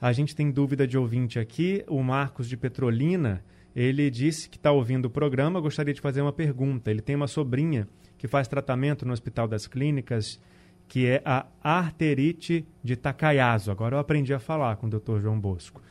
a 0.01 0.13
gente 0.13 0.37
tem 0.37 0.51
dúvida 0.51 0.87
de 0.87 0.97
ouvinte 0.97 1.39
aqui, 1.39 1.85
o 1.89 2.03
Marcos 2.03 2.49
de 2.49 2.57
Petrolina, 2.57 3.43
ele 3.75 4.11
disse 4.11 4.49
que 4.49 4.57
está 4.57 4.71
ouvindo 4.73 5.07
o 5.07 5.11
programa, 5.11 5.61
gostaria 5.61 5.93
de 5.93 6.01
fazer 6.01 6.23
uma 6.23 6.33
pergunta. 6.33 6.91
Ele 6.91 7.03
tem 7.03 7.15
uma 7.15 7.27
sobrinha 7.27 7.87
que 8.17 8.27
faz 8.27 8.49
tratamento 8.49 9.05
no 9.05 9.13
Hospital 9.13 9.47
das 9.47 9.67
Clínicas 9.67 10.41
que 10.89 11.07
é 11.07 11.23
a 11.25 11.47
arterite 11.63 12.67
de 12.83 12.97
Takayasu. 12.97 13.71
Agora 13.71 13.97
eu 13.97 13.99
aprendi 13.99 14.33
a 14.33 14.39
falar 14.39 14.77
com 14.77 14.87
o 14.87 14.91
Dr. 14.91 15.19
João 15.21 15.39
Bosco. 15.39 15.83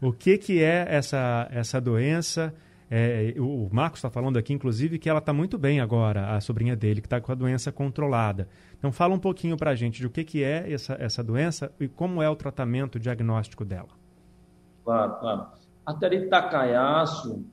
O 0.00 0.12
que, 0.12 0.38
que 0.38 0.62
é 0.62 0.86
essa, 0.88 1.48
essa 1.50 1.80
doença? 1.80 2.54
É, 2.90 3.34
o 3.38 3.68
Marcos 3.70 3.98
está 3.98 4.10
falando 4.10 4.36
aqui, 4.36 4.52
inclusive, 4.52 4.98
que 4.98 5.08
ela 5.08 5.20
está 5.20 5.32
muito 5.32 5.56
bem 5.56 5.80
agora, 5.80 6.34
a 6.34 6.40
sobrinha 6.40 6.74
dele, 6.74 7.00
que 7.00 7.06
está 7.06 7.20
com 7.20 7.30
a 7.30 7.34
doença 7.34 7.70
controlada. 7.70 8.48
Então, 8.76 8.90
fala 8.90 9.14
um 9.14 9.18
pouquinho 9.18 9.56
para 9.56 9.70
a 9.70 9.74
gente 9.74 10.00
de 10.00 10.06
o 10.06 10.10
que, 10.10 10.24
que 10.24 10.42
é 10.42 10.72
essa, 10.72 10.96
essa 10.98 11.22
doença 11.22 11.70
e 11.78 11.86
como 11.86 12.20
é 12.20 12.28
o 12.28 12.34
tratamento 12.34 12.96
o 12.96 12.98
diagnóstico 12.98 13.64
dela. 13.64 13.90
Claro, 14.84 15.20
claro. 15.20 15.46
A 15.86 15.92
arterite 15.92 16.26
Takayasu 16.28 17.44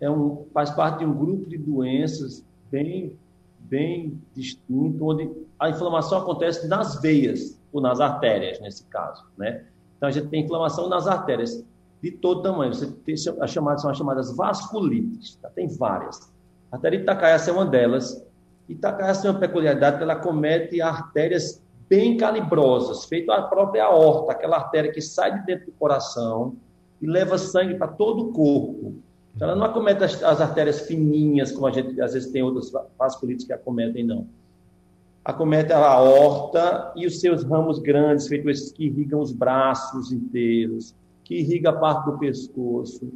é 0.00 0.08
um, 0.08 0.46
faz 0.54 0.70
parte 0.70 1.00
de 1.00 1.06
um 1.06 1.14
grupo 1.14 1.48
de 1.48 1.58
doenças 1.58 2.44
bem 2.70 3.18
bem 3.58 4.20
distinto, 4.34 5.04
onde 5.04 5.30
a 5.60 5.68
inflamação 5.68 6.18
acontece 6.18 6.66
nas 6.66 7.00
veias 7.00 7.60
ou 7.70 7.80
nas 7.80 8.00
artérias, 8.00 8.58
nesse 8.60 8.84
caso, 8.84 9.24
né? 9.36 9.66
Então, 9.96 10.08
a 10.08 10.12
gente 10.12 10.28
tem 10.28 10.42
inflamação 10.42 10.88
nas 10.88 11.06
artérias 11.06 11.62
de 12.02 12.10
todo 12.10 12.42
tamanho. 12.42 12.72
Você 12.72 12.86
tem 13.04 13.14
são 13.16 13.36
as 13.42 13.50
chamadas 13.50 14.34
vasculites, 14.34 15.36
tá? 15.36 15.50
tem 15.50 15.68
várias. 15.68 16.32
A 16.72 16.76
artéria 16.76 16.96
Itacaiaça 16.96 17.50
é 17.50 17.52
uma 17.52 17.66
delas. 17.66 18.26
Itacaiaça 18.66 19.22
tem 19.22 19.30
uma 19.30 19.38
peculiaridade 19.38 19.98
que 19.98 20.02
ela 20.02 20.16
comete 20.16 20.80
artérias 20.80 21.62
bem 21.86 22.16
calibrosas, 22.16 23.04
feito 23.04 23.30
a 23.30 23.42
própria 23.42 23.84
aorta, 23.84 24.32
aquela 24.32 24.56
artéria 24.56 24.90
que 24.90 25.02
sai 25.02 25.40
de 25.40 25.44
dentro 25.44 25.66
do 25.66 25.72
coração 25.72 26.56
e 27.02 27.06
leva 27.06 27.36
sangue 27.36 27.74
para 27.74 27.88
todo 27.88 28.28
o 28.28 28.32
corpo. 28.32 28.94
Então, 29.34 29.48
ela 29.48 29.56
não 29.56 29.66
acomete 29.66 30.04
as, 30.04 30.22
as, 30.22 30.40
artérias 30.40 30.80
fininhas, 30.82 31.52
como 31.52 31.66
a 31.66 31.72
gente 31.72 32.00
às 32.00 32.14
vezes 32.14 32.30
tem 32.30 32.42
outras 32.42 32.72
vasculites 32.98 33.44
que 33.44 33.52
acometem, 33.52 34.04
não. 34.04 34.26
Acomete 35.24 35.72
a 35.72 35.78
aorta 35.78 36.92
e 36.96 37.06
os 37.06 37.20
seus 37.20 37.44
ramos 37.44 37.78
grandes, 37.78 38.26
feitos 38.26 38.50
esses 38.50 38.72
que 38.72 38.86
irrigam 38.86 39.20
os 39.20 39.32
braços 39.32 40.10
inteiros, 40.12 40.94
que 41.24 41.36
irriga 41.36 41.70
a 41.70 41.74
parte 41.74 42.10
do 42.10 42.18
pescoço. 42.18 43.12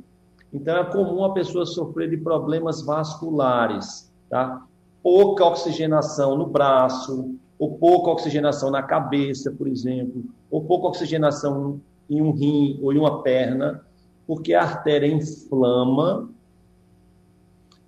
Então, 0.52 0.76
é 0.76 0.84
comum 0.84 1.24
a 1.24 1.32
pessoa 1.32 1.66
sofrer 1.66 2.10
de 2.10 2.16
problemas 2.16 2.82
vasculares, 2.82 4.12
tá? 4.28 4.62
Pouca 5.02 5.44
oxigenação 5.44 6.36
no 6.36 6.46
braço, 6.46 7.34
ou 7.58 7.78
pouca 7.78 8.10
oxigenação 8.10 8.70
na 8.70 8.82
cabeça, 8.82 9.50
por 9.50 9.66
exemplo, 9.66 10.24
ou 10.50 10.62
pouca 10.64 10.88
oxigenação 10.88 11.80
em 12.08 12.20
um 12.20 12.32
rim 12.32 12.78
ou 12.82 12.92
em 12.92 12.98
uma 12.98 13.22
perna 13.22 13.82
porque 14.26 14.54
a 14.54 14.62
artéria 14.62 15.06
inflama 15.06 16.30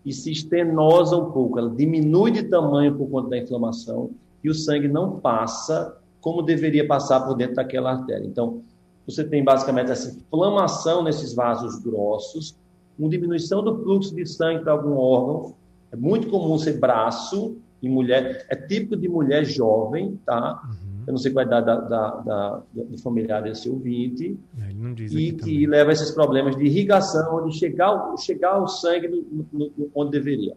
e 0.06 0.12
se 0.12 0.30
estenosa 0.30 1.16
um 1.16 1.32
pouco, 1.32 1.58
ela 1.58 1.68
diminui 1.68 2.30
de 2.30 2.44
tamanho 2.44 2.94
por 2.94 3.10
conta 3.10 3.30
da 3.30 3.38
inflamação 3.38 4.12
e 4.42 4.48
o 4.48 4.54
sangue 4.54 4.86
não 4.86 5.18
passa 5.18 5.98
como 6.20 6.42
deveria 6.42 6.86
passar 6.86 7.26
por 7.26 7.34
dentro 7.34 7.56
daquela 7.56 7.90
artéria. 7.90 8.24
Então, 8.24 8.62
você 9.04 9.24
tem 9.24 9.42
basicamente 9.42 9.90
essa 9.90 10.16
inflamação 10.16 11.02
nesses 11.02 11.34
vasos 11.34 11.80
grossos, 11.80 12.56
uma 12.96 13.08
diminuição 13.08 13.64
do 13.64 13.82
fluxo 13.82 14.14
de 14.14 14.24
sangue 14.24 14.62
para 14.62 14.72
algum 14.72 14.96
órgão. 14.96 15.54
É 15.90 15.96
muito 15.96 16.28
comum 16.28 16.56
ser 16.56 16.78
braço 16.78 17.56
em 17.82 17.88
mulher, 17.88 18.46
é 18.48 18.54
típico 18.54 18.96
de 18.96 19.08
mulher 19.08 19.44
jovem, 19.44 20.18
tá? 20.24 20.62
Uhum 20.64 20.95
eu 21.06 21.12
não 21.12 21.18
sei 21.18 21.32
qual 21.32 21.44
é 21.44 21.48
da, 21.48 21.60
da, 21.60 21.78
da, 21.78 22.62
do 22.74 22.98
familiar 22.98 23.40
desse 23.40 23.70
ouvinte, 23.70 24.36
é, 24.60 24.70
e 24.72 25.32
que 25.32 25.38
também. 25.38 25.66
leva 25.66 25.90
a 25.90 25.92
esses 25.92 26.10
problemas 26.10 26.56
de 26.56 26.64
irrigação, 26.64 27.48
de 27.48 27.56
chegar, 27.56 28.16
chegar 28.18 28.60
o 28.60 28.66
sangue 28.66 29.06
no, 29.06 29.46
no, 29.52 29.72
no, 29.78 29.90
onde 29.94 30.10
deveria. 30.10 30.56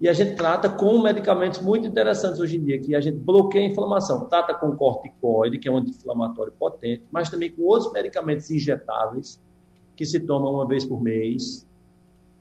E 0.00 0.08
a 0.08 0.12
gente 0.12 0.34
trata 0.34 0.68
com 0.68 1.00
medicamentos 1.00 1.60
muito 1.60 1.86
interessantes 1.86 2.40
hoje 2.40 2.56
em 2.56 2.64
dia, 2.64 2.80
que 2.80 2.96
a 2.96 3.00
gente 3.00 3.18
bloqueia 3.18 3.68
a 3.68 3.70
inflamação. 3.70 4.24
Trata 4.24 4.52
com 4.52 4.76
corticoide, 4.76 5.58
que 5.58 5.68
é 5.68 5.70
um 5.70 5.76
anti-inflamatório 5.76 6.52
potente, 6.58 7.04
mas 7.12 7.30
também 7.30 7.52
com 7.52 7.62
outros 7.62 7.92
medicamentos 7.92 8.50
injetáveis, 8.50 9.40
que 9.94 10.04
se 10.04 10.18
tomam 10.18 10.54
uma 10.54 10.66
vez 10.66 10.84
por 10.84 11.00
mês, 11.00 11.64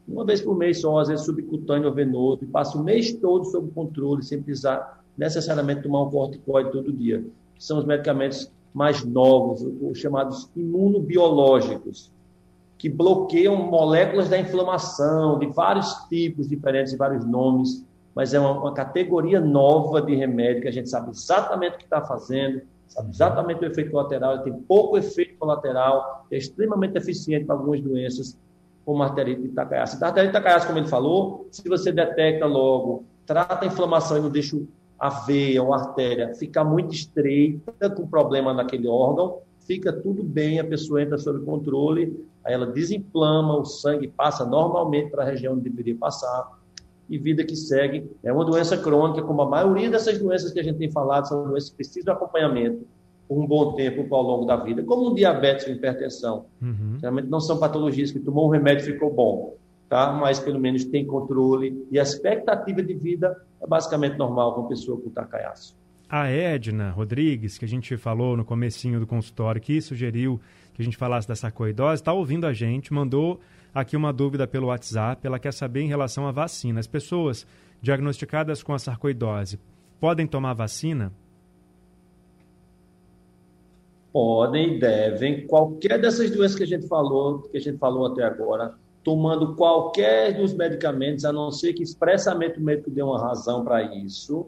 uma 0.08 0.26
vez 0.26 0.42
por 0.42 0.58
mês 0.58 0.82
só, 0.82 0.98
às 0.98 1.08
vezes 1.08 1.24
subcutâneo 1.24 1.90
ou 1.90 1.94
venoso, 1.94 2.44
e 2.44 2.48
passa 2.48 2.80
o 2.80 2.84
mês 2.84 3.14
todo 3.14 3.46
sob 3.46 3.70
controle, 3.72 4.24
sem 4.24 4.42
precisar 4.42 5.04
necessariamente 5.16 5.84
tomar 5.84 6.02
um 6.02 6.10
corticoide 6.10 6.72
todo 6.72 6.92
dia 6.92 7.24
que 7.56 7.64
são 7.64 7.78
os 7.80 7.86
medicamentos 7.86 8.52
mais 8.74 9.04
novos, 9.06 9.62
os 9.82 10.00
chamados 10.00 10.50
imunobiológicos, 10.56 12.12
que 12.78 12.90
bloqueiam 12.90 13.56
moléculas 13.56 14.28
da 14.28 14.38
inflamação 14.38 15.40
de 15.40 15.46
vários 15.48 15.94
tipos 16.10 16.50
diferentes, 16.50 16.92
de 16.92 16.98
vários 16.98 17.26
nomes, 17.26 17.86
mas 18.16 18.34
é 18.34 18.40
uma, 18.40 18.52
uma 18.52 18.74
categoria 18.74 19.40
nova 19.40 20.02
de 20.02 20.16
remédio 20.16 20.64
que 20.64 20.68
a 20.68 20.72
gente 20.72 20.90
sabe 20.90 21.12
exatamente 21.12 21.76
o 21.76 21.78
que 21.78 21.84
está 21.86 22.02
fazendo, 22.02 22.62
sabe 22.88 23.10
exatamente 23.10 23.64
o 23.64 23.66
efeito 23.66 23.92
colateral, 23.92 24.34
ele 24.34 24.44
tem 24.44 24.54
pouco 24.54 24.98
efeito 24.98 25.38
colateral, 25.38 26.26
é 26.30 26.38
extremamente 26.38 26.98
eficiente 26.98 27.46
para 27.46 27.56
algumas 27.56 27.82
doenças, 27.82 28.38
como 28.86 29.02
a 29.02 29.08
arterite 29.08 29.42
de 29.42 29.50
Takayama. 29.50 29.90
A 30.02 30.08
arterite 30.08 30.28
de 30.28 30.34
Takayama, 30.34 30.66
como 30.66 30.80
ele 30.80 30.88
falou, 30.88 31.48
se 31.52 31.68
você 31.68 31.92
detecta 31.92 32.46
logo, 32.46 33.06
trata 33.26 33.64
a 33.64 33.68
inflamação 33.68 34.18
e 34.18 34.22
não 34.22 34.30
deixa 34.30 34.58
a 35.04 35.10
veia 35.10 35.62
ou 35.62 35.74
a 35.74 35.82
artéria 35.82 36.34
ficar 36.34 36.64
muito 36.64 36.96
estreita, 36.96 37.90
com 37.90 38.08
problema 38.08 38.54
naquele 38.54 38.88
órgão, 38.88 39.40
fica 39.68 39.92
tudo 39.92 40.24
bem, 40.24 40.62
a 40.62 40.64
pessoa 40.64 41.02
entra 41.02 41.18
sob 41.18 41.44
controle, 41.44 42.26
aí 42.42 42.54
ela 42.54 42.66
desinflama, 42.68 43.58
o 43.58 43.66
sangue 43.66 44.08
passa 44.08 44.46
normalmente 44.46 45.12
para 45.12 45.24
a 45.24 45.26
região 45.26 45.56
onde 45.56 45.70
deveria 45.70 45.98
passar, 45.98 46.58
e 47.10 47.18
vida 47.18 47.44
que 47.44 47.54
segue. 47.54 48.10
É 48.24 48.32
uma 48.32 48.46
doença 48.46 48.78
crônica, 48.78 49.22
como 49.24 49.42
a 49.42 49.50
maioria 49.50 49.90
dessas 49.90 50.18
doenças 50.18 50.54
que 50.54 50.60
a 50.62 50.64
gente 50.64 50.78
tem 50.78 50.90
falado, 50.90 51.28
são 51.28 51.50
doenças 51.50 51.72
que 51.72 51.76
precisam 51.76 52.06
de 52.06 52.12
acompanhamento 52.12 52.88
por 53.28 53.38
um 53.38 53.46
bom 53.46 53.74
tempo 53.74 54.16
ao 54.16 54.24
longo 54.24 54.46
da 54.46 54.56
vida, 54.56 54.84
como 54.84 55.10
o 55.10 55.16
diabetes 55.16 55.68
ou 55.68 55.74
hipertensão. 55.74 56.46
Uhum. 56.62 56.98
Geralmente 57.02 57.28
não 57.28 57.42
são 57.42 57.60
patologias 57.60 58.10
que 58.10 58.22
tomou 58.22 58.48
um 58.48 58.52
remédio 58.52 58.90
e 58.90 58.94
ficou 58.94 59.14
bom 59.14 59.58
tá? 59.94 60.12
mas 60.12 60.40
pelo 60.40 60.60
menos 60.60 60.84
tem 60.86 61.06
controle 61.06 61.86
e 61.92 62.00
a 62.00 62.02
expectativa 62.02 62.82
de 62.82 62.96
vida 62.96 63.40
é 63.62 63.68
basicamente 63.68 64.18
normal 64.18 64.56
com 64.56 64.62
a 64.62 64.68
pessoa 64.68 65.00
com 65.00 65.12
Takayasu. 65.12 65.76
A 66.10 66.28
Edna 66.28 66.90
Rodrigues, 66.90 67.60
que 67.60 67.66
a 67.66 67.68
gente 67.68 67.96
falou 67.96 68.36
no 68.36 68.44
comecinho 68.44 69.00
do 69.00 69.06
consultório, 69.06 69.62
que 69.62 69.80
sugeriu 69.82 70.42
que 70.74 70.82
a 70.82 70.86
gente 70.86 70.98
falasse 70.98 71.28
da 71.28 71.36
sarcoidose, 71.36 72.02
está 72.02 72.12
ouvindo 72.12 72.48
a 72.48 72.54
gente, 72.54 72.92
mandou 72.92 73.40
aqui 73.74 73.96
uma 73.96 74.12
dúvida 74.12 74.48
pelo 74.48 74.68
WhatsApp, 74.68 75.26
ela 75.28 75.38
quer 75.38 75.54
saber 75.54 75.82
em 75.82 75.88
relação 75.88 76.28
à 76.28 76.32
vacina. 76.32 76.80
As 76.80 76.88
pessoas 76.88 77.46
diagnosticadas 77.80 78.64
com 78.64 78.74
a 78.74 78.80
sarcoidose 78.80 79.60
podem 80.00 80.26
tomar 80.26 80.54
vacina? 80.54 81.14
Podem 84.12 84.76
e 84.76 84.80
devem. 84.80 85.46
Qualquer 85.46 86.02
dessas 86.02 86.32
doenças 86.32 86.58
que 86.58 86.64
a 86.64 86.68
gente 86.68 86.88
falou, 86.88 87.44
que 87.44 87.58
a 87.58 87.62
gente 87.62 87.78
falou 87.78 88.08
até 88.08 88.24
agora, 88.24 88.76
tomando 89.04 89.56
qualquer 89.56 90.38
dos 90.38 90.54
medicamentos, 90.54 91.26
a 91.26 91.34
não 91.34 91.52
ser 91.52 91.74
que 91.74 91.84
expressamente 91.84 92.60
o 92.60 92.64
médico 92.64 92.90
dê 92.90 93.02
uma 93.02 93.20
razão 93.20 93.64
para 93.64 93.84
isso, 93.96 94.48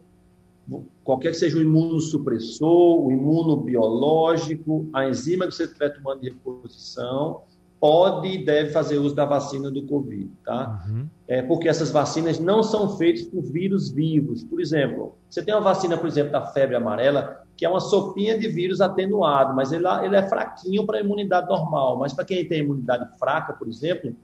qualquer 1.04 1.32
que 1.32 1.38
seja 1.38 1.58
o 1.58 1.62
imunossupressor, 1.62 3.06
o 3.06 3.12
imunobiológico, 3.12 4.88
a 4.94 5.08
enzima 5.08 5.46
que 5.48 5.54
você 5.54 5.64
estiver 5.64 5.90
tomando 5.90 6.22
de 6.22 6.30
reposição, 6.30 7.42
pode 7.80 8.30
e 8.30 8.44
deve 8.44 8.72
fazer 8.72 8.98
uso 8.98 9.14
da 9.14 9.26
vacina 9.26 9.70
do 9.70 9.84
Covid, 9.84 10.32
tá? 10.44 10.84
Uhum. 10.88 11.08
É 11.28 11.42
porque 11.42 11.68
essas 11.68 11.92
vacinas 11.92 12.40
não 12.40 12.64
são 12.64 12.98
feitas 12.98 13.24
por 13.24 13.44
vírus 13.44 13.92
vivos. 13.92 14.44
Por 14.44 14.60
exemplo, 14.60 15.16
você 15.30 15.44
tem 15.44 15.54
uma 15.54 15.62
vacina, 15.62 15.98
por 15.98 16.08
exemplo, 16.08 16.32
da 16.32 16.42
febre 16.48 16.76
amarela, 16.76 17.44
que 17.56 17.66
é 17.66 17.70
uma 17.70 17.80
sopinha 17.80 18.38
de 18.40 18.48
vírus 18.48 18.82
atenuado, 18.82 19.54
mas 19.54 19.72
ele, 19.72 19.86
ele 20.04 20.16
é 20.16 20.28
fraquinho 20.28 20.86
para 20.86 20.98
a 20.98 21.02
imunidade 21.02 21.48
normal. 21.48 22.00
Mas 22.00 22.14
para 22.14 22.26
quem 22.26 22.48
tem 22.48 22.62
imunidade 22.62 23.08
fraca, 23.20 23.54
por 23.54 23.68
exemplo, 23.68 24.16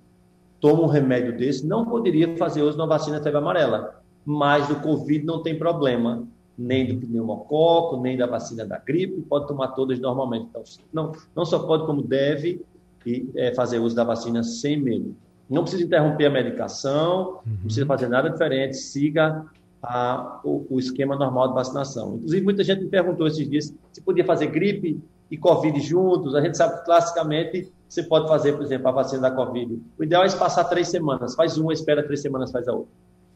toma 0.62 0.84
um 0.84 0.88
remédio 0.88 1.36
desse, 1.36 1.66
não 1.66 1.86
poderia 1.86 2.38
fazer 2.38 2.62
uso 2.62 2.78
de 2.78 2.82
uma 2.82 2.88
vacina 2.88 3.22
febre 3.22 3.40
amarela. 3.40 4.00
Mas 4.24 4.68
do 4.68 4.76
Covid 4.76 5.26
não 5.26 5.42
tem 5.42 5.58
problema, 5.58 6.24
nem 6.58 6.86
do 6.86 7.08
pneumococo, 7.08 8.00
nem 8.00 8.16
da 8.16 8.28
vacina 8.28 8.64
da 8.64 8.78
gripe, 8.78 9.20
pode 9.22 9.48
tomar 9.48 9.70
todas 9.70 10.00
normalmente. 10.00 10.46
Então, 10.50 10.64
não, 10.94 11.12
não 11.36 11.44
só 11.44 11.60
pode, 11.60 11.88
como 11.88 12.04
deve, 12.04 12.64
e, 13.06 13.28
é, 13.36 13.54
fazer 13.56 13.80
uso 13.80 13.96
da 13.96 14.04
vacina 14.04 14.44
sem 14.44 14.80
medo. 14.80 15.16
Não 15.50 15.64
precisa 15.64 15.84
interromper 15.84 16.28
a 16.28 16.30
medicação, 16.30 17.40
uhum. 17.46 17.52
não 17.52 17.64
precisa 17.64 17.86
fazer 17.86 18.08
nada 18.08 18.30
diferente, 18.30 18.78
siga 18.78 19.44
a, 19.82 20.40
o, 20.44 20.68
o, 20.70 20.80
esquema 20.80 21.16
normal 21.16 21.50
de 21.50 21.56
vacinação. 21.56 22.16
Inclusive, 22.18 22.44
muita 22.44 22.64
gente 22.64 22.84
me 22.84 22.90
perguntou 22.90 23.26
esses 23.26 23.50
dias 23.50 23.74
se 23.92 24.02
podia 24.02 24.24
fazer 24.24 24.48
gripe 24.48 25.02
e 25.32 25.38
Covid 25.38 25.80
juntos. 25.80 26.36
A 26.36 26.42
gente 26.42 26.56
sabe 26.56 26.78
que, 26.78 26.86
classicamente, 26.86 27.72
você 27.92 28.04
pode 28.04 28.26
fazer, 28.30 28.54
por 28.54 28.62
exemplo, 28.62 28.88
a 28.88 28.92
vacina 28.92 29.24
da 29.24 29.32
Covid. 29.32 29.82
O 30.00 30.04
ideal 30.06 30.24
é 30.24 30.30
passar 30.38 30.64
três 30.64 30.88
semanas. 30.88 31.36
Faz 31.36 31.58
uma, 31.58 31.74
espera 31.74 32.02
três 32.02 32.22
semanas, 32.22 32.50
faz 32.50 32.66
a 32.66 32.72
outra. 32.72 32.94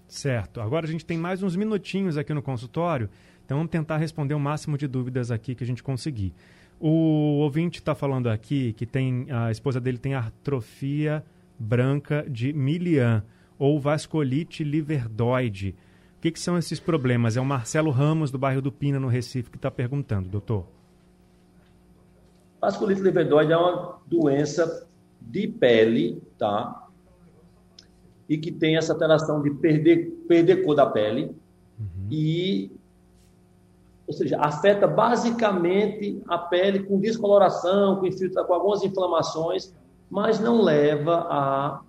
Certo. 0.07 0.61
Agora 0.61 0.85
a 0.85 0.89
gente 0.89 1.05
tem 1.05 1.17
mais 1.17 1.43
uns 1.43 1.57
minutinhos 1.57 2.17
aqui 2.17 2.33
no 2.33 2.41
consultório, 2.41 3.09
então 3.43 3.57
vamos 3.57 3.69
tentar 3.69 3.97
responder 3.97 4.33
o 4.33 4.39
máximo 4.39 4.77
de 4.77 4.87
dúvidas 4.87 5.29
aqui 5.29 5.55
que 5.55 5.63
a 5.65 5.67
gente 5.67 5.83
conseguir. 5.83 6.33
O 6.79 7.41
ouvinte 7.41 7.79
está 7.79 7.93
falando 7.93 8.29
aqui 8.29 8.71
que 8.71 8.85
tem 8.85 9.27
a 9.29 9.51
esposa 9.51 9.81
dele 9.81 9.97
tem 9.97 10.15
atrofia 10.15 11.21
branca 11.59 12.25
de 12.25 12.53
Milian 12.53 13.25
ou 13.59 13.77
vasculite 13.77 14.63
liverdoide. 14.63 15.75
O 16.17 16.21
que, 16.21 16.31
que 16.31 16.39
são 16.39 16.57
esses 16.57 16.79
problemas? 16.79 17.35
É 17.35 17.41
o 17.41 17.45
Marcelo 17.45 17.91
Ramos, 17.91 18.31
do 18.31 18.37
bairro 18.37 18.61
do 18.61 18.71
Pina, 18.71 19.01
no 19.01 19.09
Recife, 19.09 19.49
que 19.49 19.57
está 19.57 19.69
perguntando, 19.69 20.29
doutor. 20.29 20.65
Vasculite 22.61 23.01
liverdoide 23.01 23.51
é 23.51 23.57
uma 23.57 23.99
doença 24.05 24.87
de 25.21 25.47
pele, 25.47 26.21
tá? 26.37 26.87
E 28.27 28.37
que 28.37 28.51
tem 28.51 28.77
essa 28.77 28.93
alteração 28.93 29.41
de 29.41 29.51
perder, 29.51 30.11
perder 30.27 30.63
cor 30.63 30.75
da 30.75 30.85
pele 30.85 31.35
uhum. 31.79 32.07
e 32.09 32.71
ou 34.07 34.13
seja, 34.13 34.39
afeta 34.39 34.87
basicamente 34.87 36.21
a 36.27 36.37
pele 36.37 36.83
com 36.83 36.99
descoloração, 36.99 37.95
com, 37.97 38.05
infiltra, 38.05 38.43
com 38.43 38.53
algumas 38.53 38.83
inflamações, 38.83 39.73
mas 40.09 40.39
não 40.39 40.61
leva 40.61 41.25
a, 41.27 41.81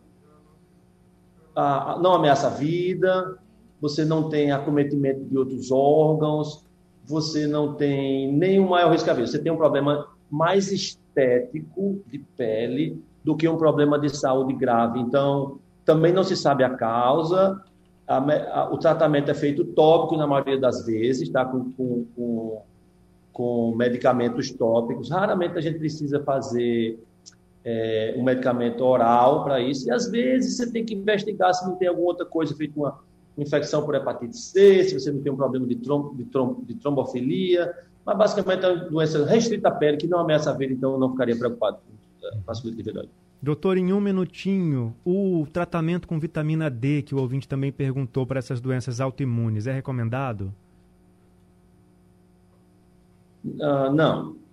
a, 1.54 1.92
a, 1.92 1.98
não 1.98 2.14
ameaça 2.14 2.46
a 2.46 2.50
vida, 2.50 3.38
você 3.80 4.04
não 4.04 4.30
tem 4.30 4.50
acometimento 4.50 5.24
de 5.24 5.36
outros 5.36 5.70
órgãos, 5.70 6.65
você 7.06 7.46
não 7.46 7.74
tem 7.74 8.32
nenhum 8.32 8.68
maior 8.68 8.90
risco 8.90 9.10
a 9.10 9.14
vida. 9.14 9.26
Você 9.26 9.38
tem 9.38 9.52
um 9.52 9.56
problema 9.56 10.08
mais 10.30 10.72
estético 10.72 12.02
de 12.06 12.18
pele 12.36 13.02
do 13.22 13.36
que 13.36 13.48
um 13.48 13.56
problema 13.56 13.98
de 13.98 14.08
saúde 14.08 14.52
grave. 14.54 14.98
Então, 14.98 15.58
também 15.84 16.12
não 16.12 16.24
se 16.24 16.36
sabe 16.36 16.64
a 16.64 16.70
causa, 16.70 17.62
a, 18.06 18.18
a, 18.18 18.72
o 18.72 18.78
tratamento 18.78 19.30
é 19.30 19.34
feito 19.34 19.64
tópico 19.64 20.16
na 20.16 20.26
maioria 20.26 20.58
das 20.58 20.84
vezes, 20.84 21.28
tá? 21.28 21.44
Com, 21.44 21.72
com, 21.72 22.06
com, 22.14 22.62
com 23.32 23.74
medicamentos 23.76 24.50
tópicos. 24.50 25.10
Raramente 25.10 25.58
a 25.58 25.60
gente 25.60 25.78
precisa 25.78 26.22
fazer 26.22 26.98
é, 27.64 28.14
um 28.16 28.22
medicamento 28.22 28.84
oral 28.84 29.42
para 29.42 29.60
isso. 29.60 29.88
E 29.88 29.90
às 29.90 30.08
vezes 30.08 30.56
você 30.56 30.70
tem 30.70 30.84
que 30.84 30.94
investigar 30.94 31.52
se 31.52 31.66
não 31.66 31.76
tem 31.76 31.88
alguma 31.88 32.08
outra 32.08 32.24
coisa, 32.24 32.54
feito 32.54 32.78
uma 32.78 32.98
infecção 33.38 33.84
por 33.84 33.94
hepatite 33.94 34.36
C, 34.36 34.84
se 34.84 34.94
você 34.98 35.12
não 35.12 35.20
tem 35.20 35.32
um 35.32 35.36
problema 35.36 35.66
de, 35.66 35.76
trom, 35.76 36.14
de, 36.14 36.24
trom, 36.24 36.62
de 36.62 36.74
trombofilia. 36.74 37.74
Mas 38.04 38.16
basicamente 38.16 38.64
é 38.64 38.68
uma 38.68 38.84
doença 38.84 39.24
restrita 39.26 39.68
à 39.68 39.70
pele 39.72 39.96
que 39.96 40.06
não 40.06 40.20
ameaça 40.20 40.50
a 40.50 40.54
vida, 40.54 40.72
então 40.72 40.92
eu 40.92 40.98
não 40.98 41.10
ficaria 41.10 41.36
preocupado 41.36 41.78
com 41.78 42.26
a 42.26 42.40
vasculite 42.46 42.82
de 42.82 42.92
Doutor, 43.42 43.76
em 43.76 43.92
um 43.92 44.00
minutinho, 44.00 44.94
o 45.04 45.46
tratamento 45.52 46.08
com 46.08 46.18
vitamina 46.18 46.70
D, 46.70 47.02
que 47.02 47.14
o 47.14 47.18
ouvinte 47.18 47.46
também 47.46 47.70
perguntou 47.70 48.26
para 48.26 48.38
essas 48.38 48.60
doenças 48.60 49.00
autoimunes, 49.00 49.66
é 49.66 49.72
recomendado? 49.72 50.52
Uh, 53.44 53.92
não. 53.92 54.36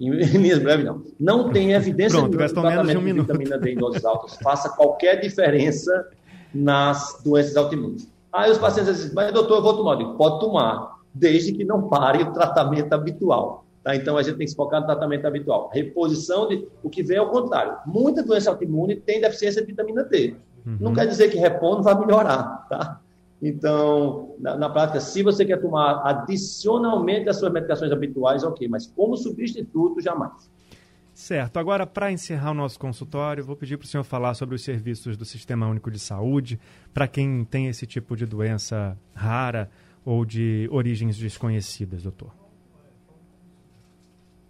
Em 0.00 0.08
linhas 0.08 0.58
breves, 0.58 0.86
não. 0.86 1.02
Não 1.20 1.50
tem 1.50 1.72
evidência 1.72 2.18
Pronto, 2.18 2.30
nenhuma 2.30 2.46
que 2.46 2.58
o 2.58 2.62
tratamento 2.62 2.98
um 2.98 3.04
de 3.04 3.12
vitamina 3.12 3.58
D 3.58 3.72
em 3.72 3.76
doses 3.76 4.02
altas 4.02 4.34
faça 4.42 4.70
qualquer 4.70 5.20
diferença 5.20 6.08
nas 6.54 7.20
doenças 7.22 7.54
autoimunes. 7.54 8.08
Aí 8.32 8.50
os 8.50 8.58
pacientes 8.58 8.96
dizem, 8.96 9.14
mas 9.14 9.32
doutor, 9.32 9.56
eu 9.56 9.62
vou 9.62 9.76
tomar. 9.76 9.92
Eu 9.92 9.98
digo, 9.98 10.14
pode 10.14 10.40
tomar, 10.40 10.98
desde 11.12 11.52
que 11.52 11.64
não 11.64 11.88
pare 11.88 12.22
o 12.22 12.32
tratamento 12.32 12.92
habitual. 12.92 13.64
Tá? 13.82 13.96
Então, 13.96 14.16
a 14.16 14.22
gente 14.22 14.36
tem 14.36 14.44
que 14.44 14.50
se 14.50 14.56
focar 14.56 14.80
no 14.80 14.86
tratamento 14.86 15.26
habitual. 15.26 15.70
Reposição 15.72 16.46
de. 16.46 16.66
O 16.82 16.90
que 16.90 17.02
vem 17.02 17.16
é 17.16 17.22
o 17.22 17.30
contrário. 17.30 17.78
Muita 17.86 18.22
doença 18.22 18.50
autoimune 18.50 18.96
tem 18.96 19.20
deficiência 19.20 19.62
de 19.62 19.68
vitamina 19.68 20.04
D. 20.04 20.36
Uhum. 20.66 20.76
Não 20.80 20.94
quer 20.94 21.06
dizer 21.06 21.30
que 21.30 21.38
repondo 21.38 21.82
vai 21.82 21.98
melhorar. 21.98 22.66
Tá? 22.68 23.00
Então, 23.42 24.34
na, 24.38 24.56
na, 24.56 24.68
prática, 24.68 25.00
se 25.00 25.22
você 25.22 25.44
quer 25.44 25.60
tomar 25.60 26.02
adicionalmente 26.04 27.28
as 27.28 27.38
suas 27.38 27.50
medicações 27.50 27.90
habituais, 27.90 28.44
ok, 28.44 28.68
mas 28.68 28.86
como 28.86 29.16
substituto, 29.16 30.00
jamais. 30.00 30.50
Certo. 31.20 31.58
Agora, 31.58 31.86
para 31.86 32.10
encerrar 32.10 32.50
o 32.52 32.54
nosso 32.54 32.78
consultório, 32.78 33.44
vou 33.44 33.54
pedir 33.54 33.76
para 33.76 33.84
o 33.84 33.86
senhor 33.86 34.02
falar 34.02 34.32
sobre 34.32 34.54
os 34.54 34.64
serviços 34.64 35.18
do 35.18 35.24
Sistema 35.26 35.68
Único 35.68 35.90
de 35.90 35.98
Saúde 35.98 36.58
para 36.94 37.06
quem 37.06 37.44
tem 37.44 37.68
esse 37.68 37.86
tipo 37.86 38.16
de 38.16 38.24
doença 38.24 38.96
rara 39.12 39.68
ou 40.02 40.24
de 40.24 40.66
origens 40.72 41.18
desconhecidas, 41.18 42.04
doutor. 42.04 42.32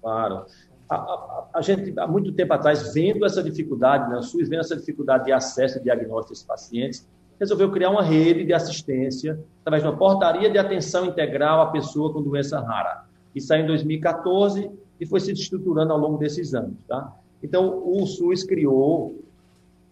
Claro. 0.00 0.46
A, 0.88 0.94
a, 0.94 1.48
a, 1.54 1.60
gente, 1.60 1.92
há 1.98 2.06
muito 2.06 2.30
tempo 2.30 2.52
atrás, 2.52 2.94
vendo 2.94 3.26
essa 3.26 3.42
dificuldade, 3.42 4.08
né, 4.08 4.18
o 4.18 4.22
SUS 4.22 4.48
vendo 4.48 4.60
essa 4.60 4.76
dificuldade 4.76 5.24
de 5.24 5.32
acesso 5.32 5.78
e 5.78 5.82
diagnóstico 5.82 6.28
desses 6.28 6.44
pacientes, 6.44 7.08
resolveu 7.40 7.72
criar 7.72 7.90
uma 7.90 8.02
rede 8.04 8.44
de 8.44 8.52
assistência 8.52 9.40
através 9.62 9.82
de 9.82 9.88
uma 9.88 9.98
portaria 9.98 10.48
de 10.48 10.56
atenção 10.56 11.04
integral 11.04 11.62
à 11.62 11.72
pessoa 11.72 12.12
com 12.12 12.22
doença 12.22 12.60
rara. 12.60 13.06
Isso 13.34 13.48
saiu 13.48 13.64
em 13.64 13.66
2014 13.66 14.70
e 15.00 15.06
foi 15.06 15.18
se 15.18 15.32
estruturando 15.32 15.92
ao 15.92 15.98
longo 15.98 16.18
desses 16.18 16.54
anos. 16.54 16.76
Tá? 16.86 17.16
Então, 17.42 17.82
o 17.86 18.06
SUS 18.06 18.44
criou 18.44 19.18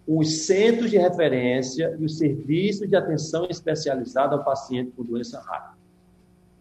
os 0.07 0.47
centros 0.47 0.90
de 0.90 0.99
referência 0.99 1.97
e 1.99 2.05
os 2.05 2.18
serviços 2.18 2.88
de 2.88 2.97
atenção 2.97 3.47
especializada 3.49 4.37
ao 4.37 4.44
paciente 4.44 4.92
com 4.97 5.03
doença 5.03 5.40
rara. 5.40 5.73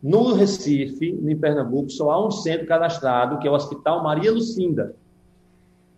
No 0.01 0.33
Recife, 0.33 1.09
em 1.09 1.37
Pernambuco, 1.37 1.89
só 1.89 2.11
há 2.11 2.25
um 2.25 2.31
centro 2.31 2.67
cadastrado, 2.67 3.39
que 3.39 3.47
é 3.47 3.51
o 3.51 3.53
Hospital 3.53 4.03
Maria 4.03 4.31
Lucinda, 4.31 4.95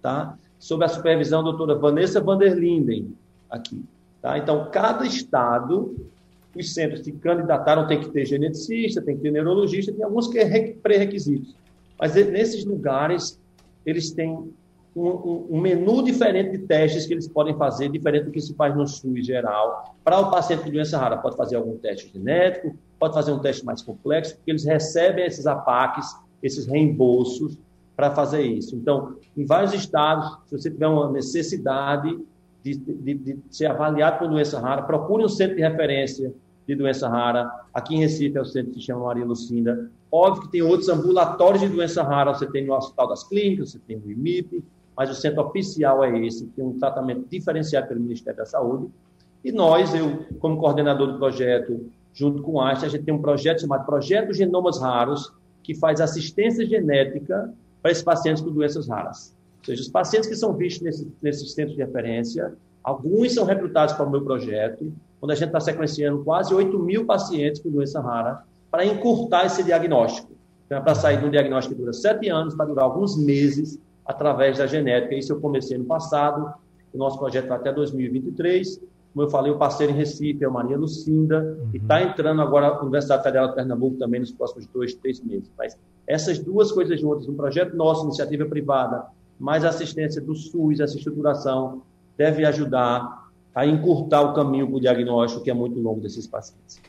tá? 0.01 0.38
sob 0.57 0.83
a 0.83 0.88
supervisão 0.88 1.43
da 1.43 1.51
doutora 1.51 1.75
Vanessa 1.75 2.21
Vanderlinden, 2.21 3.13
aqui. 3.49 3.83
Tá? 4.21 4.38
Então, 4.38 4.69
cada 4.71 5.05
estado, 5.05 5.95
os 6.55 6.73
centros 6.73 7.03
se 7.03 7.12
candidataram, 7.13 7.88
tem 7.88 7.99
que 7.99 8.09
ter 8.09 8.25
geneticista, 8.25 9.01
tem 9.01 9.15
que 9.15 9.21
ter 9.21 9.31
neurologista, 9.31 9.91
tem 9.91 10.03
alguns 10.03 10.27
que 10.27 10.39
é 10.39 10.73
pré-requisitos. 10.73 11.55
Mas 11.99 12.15
nesses 12.15 12.63
lugares, 12.65 13.39
eles 13.85 14.12
têm 14.12 14.31
um, 14.31 14.53
um, 14.95 15.47
um, 15.51 15.62
menu 15.62 16.03
diferente 16.03 16.57
de 16.57 16.59
testes 16.59 17.05
que 17.05 17.13
eles 17.13 17.27
podem 17.27 17.55
fazer, 17.55 17.89
diferente 17.89 18.25
do 18.25 18.31
que 18.31 18.41
se 18.41 18.53
faz 18.53 18.75
no 18.75 18.88
SUS 18.88 19.25
geral. 19.25 19.95
Para 20.03 20.19
o 20.19 20.31
paciente 20.31 20.63
com 20.63 20.71
doença 20.71 20.97
rara, 20.97 21.17
pode 21.17 21.35
fazer 21.35 21.57
algum 21.57 21.77
teste 21.77 22.12
genético, 22.12 22.75
pode 22.97 23.13
fazer 23.13 23.31
um 23.31 23.39
teste 23.39 23.65
mais 23.65 23.81
complexo, 23.81 24.35
porque 24.35 24.51
eles 24.51 24.63
recebem 24.63 25.25
esses 25.25 25.45
APACs, 25.45 26.15
esses 26.41 26.65
reembolsos, 26.65 27.57
para 27.95 28.12
fazer 28.12 28.41
isso. 28.41 28.75
Então, 28.75 29.17
em 29.35 29.45
vários 29.45 29.73
estados, 29.73 30.38
se 30.47 30.57
você 30.57 30.71
tiver 30.71 30.88
uma 30.88 31.12
necessidade 31.12 32.17
de, 32.63 32.75
de, 32.75 33.13
de 33.13 33.39
ser 33.49 33.65
avaliado 33.65 34.19
por 34.19 34.29
doença 34.29 34.59
rara, 34.59 34.83
procure 34.83 35.25
um 35.25 35.29
centro 35.29 35.57
de 35.57 35.62
referência 35.62 36.33
de 36.67 36.75
doença 36.75 37.09
rara. 37.09 37.49
Aqui 37.73 37.95
em 37.95 37.99
Recife 37.99 38.38
é 38.38 38.41
o 38.41 38.45
centro 38.45 38.71
que 38.71 38.79
se 38.79 38.88
chama 38.88 39.05
Maria 39.05 39.25
Lucinda. 39.25 39.89
Óbvio 40.12 40.43
que 40.43 40.51
tem 40.51 40.62
outros 40.62 40.89
ambulatórios 40.89 41.62
de 41.62 41.69
doença 41.69 42.01
rara, 42.01 42.34
você 42.34 42.47
tem 42.47 42.65
no 42.65 42.73
Hospital 42.73 43.10
das 43.10 43.23
Clínicas, 43.23 43.71
você 43.71 43.79
tem 43.79 43.97
no 43.97 44.12
IMIP, 44.12 44.63
mas 44.97 45.10
o 45.10 45.15
centro 45.15 45.41
oficial 45.43 46.03
é 46.03 46.25
esse, 46.25 46.45
tem 46.47 46.65
um 46.65 46.77
tratamento 46.77 47.25
diferenciado 47.29 47.88
pelo 47.88 47.99
Ministério 47.99 48.38
da 48.38 48.45
Saúde. 48.45 48.88
E 49.43 49.51
nós, 49.51 49.93
eu, 49.93 50.25
como 50.39 50.58
coordenador 50.58 51.13
do 51.13 51.17
projeto, 51.17 51.89
junto 52.13 52.41
com 52.41 52.60
a 52.60 52.69
Einstein, 52.69 52.88
a 52.88 52.91
gente 52.91 53.03
tem 53.05 53.13
um 53.13 53.21
projeto 53.21 53.62
chamado 53.62 53.86
Projeto 53.86 54.34
Genomas 54.34 54.82
Raros, 54.82 55.32
que 55.63 55.73
faz 55.73 56.01
assistência 56.01 56.65
genética 56.65 57.53
para 57.82 57.91
esses 57.91 58.03
pacientes 58.03 58.41
com 58.41 58.51
doenças 58.51 58.88
raras. 58.88 59.36
Ou 59.60 59.65
seja, 59.65 59.82
os 59.82 59.88
pacientes 59.88 60.27
que 60.27 60.36
são 60.36 60.53
vistos 60.53 60.82
nesses, 60.82 61.08
nesses 61.21 61.53
centros 61.53 61.77
de 61.77 61.84
referência, 61.84 62.53
alguns 62.83 63.33
são 63.33 63.45
recrutados 63.45 63.93
para 63.93 64.05
o 64.05 64.09
meu 64.09 64.21
projeto, 64.21 64.91
onde 65.21 65.33
a 65.33 65.35
gente 65.35 65.47
está 65.47 65.59
sequenciando 65.59 66.23
quase 66.23 66.53
8 66.53 66.77
mil 66.79 67.05
pacientes 67.05 67.61
com 67.61 67.69
doença 67.69 67.99
rara, 67.99 68.43
para 68.71 68.85
encurtar 68.85 69.45
esse 69.45 69.63
diagnóstico. 69.63 70.31
Então, 70.65 70.77
é 70.77 70.81
para 70.81 70.93
sair 70.93 71.19
de 71.19 71.25
um 71.25 71.31
diagnóstico 71.31 71.73
que 71.73 71.81
dura 71.81 71.91
sete 71.91 72.29
anos, 72.29 72.53
para 72.53 72.67
durar 72.67 72.85
alguns 72.85 73.17
meses, 73.17 73.79
através 74.05 74.57
da 74.59 74.67
genética. 74.67 75.15
Isso 75.15 75.33
eu 75.33 75.39
comecei 75.39 75.77
no 75.77 75.85
passado, 75.85 76.53
o 76.93 76.97
nosso 76.97 77.17
projeto 77.17 77.47
vai 77.47 77.57
até 77.57 77.73
2023. 77.73 78.79
Como 79.13 79.25
eu 79.25 79.29
falei, 79.29 79.51
o 79.51 79.57
parceiro 79.57 79.91
em 79.91 79.95
Recife 79.95 80.43
é 80.43 80.47
o 80.47 80.53
Maria 80.53 80.77
Lucinda, 80.77 81.57
uhum. 81.59 81.69
e 81.73 81.77
está 81.77 82.01
entrando 82.01 82.41
agora 82.41 82.67
a 82.67 82.81
Universidade 82.81 83.23
Federal 83.23 83.49
de 83.49 83.55
Pernambuco 83.55 83.97
também 83.97 84.19
nos 84.19 84.31
próximos 84.31 84.67
dois, 84.67 84.93
três 84.93 85.19
meses. 85.21 85.51
Mas 85.57 85.75
essas 86.05 86.37
duas 86.37 86.71
coisas 86.71 86.99
juntas, 86.99 87.27
um 87.27 87.35
projeto 87.35 87.75
nosso, 87.75 88.03
iniciativa 88.05 88.45
privada, 88.45 89.05
mais 89.39 89.65
assistência 89.65 90.21
do 90.21 90.35
SUS, 90.35 90.79
essa 90.79 90.97
estruturação, 90.97 91.81
deve 92.19 92.45
ajudar 92.45 93.29
a 93.55 93.65
encurtar 93.65 94.21
o 94.21 94.34
caminho 94.34 94.67
para 94.67 94.75
o 94.75 94.82
diagnóstico, 94.82 95.41
que 95.41 95.49
é 95.49 95.53
muito 95.53 95.79
longo 95.79 96.01
desses 96.01 96.27
pacientes. 96.27 96.82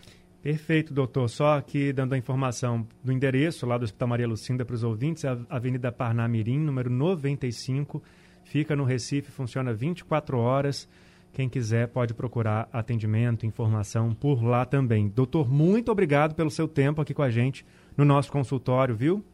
Perfeito, 0.43 0.93
doutor. 0.93 1.29
Só 1.29 1.57
aqui 1.57 1.93
dando 1.93 2.14
a 2.14 2.19
informação 2.19 2.85
do 3.05 3.12
endereço 3.12 3.64
lá 3.64 3.79
do 3.79 3.85
Hospital 3.85 4.09
Maria 4.09 4.27
Lucinda 4.27 4.64
para 4.64 4.75
os 4.75 4.83
ouvintes, 4.83 5.23
é 5.23 5.29
a 5.29 5.38
Avenida 5.49 5.93
Parnamirim, 5.93 6.59
número 6.59 6.90
95, 6.90 8.03
fica 8.43 8.75
no 8.75 8.83
Recife, 8.83 9.31
funciona 9.31 9.73
24 9.73 10.37
horas. 10.37 10.88
Quem 11.33 11.49
quiser 11.49 11.87
pode 11.87 12.12
procurar 12.12 12.69
atendimento, 12.73 13.47
informação 13.47 14.12
por 14.12 14.43
lá 14.43 14.64
também. 14.64 15.09
Doutor, 15.09 15.49
muito 15.49 15.93
obrigado 15.93 16.35
pelo 16.35 16.51
seu 16.51 16.66
tempo 16.66 17.01
aqui 17.01 17.14
com 17.14 17.23
a 17.23 17.31
gente 17.31 17.64
no 17.97 18.05
nosso 18.05 18.33
consultório, 18.33 18.97
viu? 18.97 19.25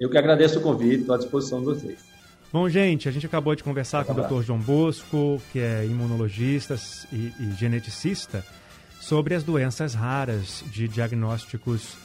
Eu 0.00 0.10
que 0.10 0.18
agradeço 0.18 0.58
o 0.58 0.62
convite, 0.62 1.02
estou 1.02 1.14
à 1.14 1.18
disposição 1.18 1.60
de 1.60 1.66
vocês. 1.66 2.17
Bom, 2.50 2.66
gente, 2.66 3.06
a 3.06 3.12
gente 3.12 3.26
acabou 3.26 3.54
de 3.54 3.62
conversar 3.62 4.06
com 4.06 4.12
o 4.14 4.14
Dr. 4.14 4.42
João 4.42 4.58
Bosco, 4.58 5.40
que 5.52 5.58
é 5.58 5.84
imunologista 5.84 6.76
e, 7.12 7.30
e 7.38 7.52
geneticista, 7.58 8.42
sobre 8.98 9.34
as 9.34 9.44
doenças 9.44 9.92
raras 9.92 10.64
de 10.72 10.88
diagnósticos 10.88 11.98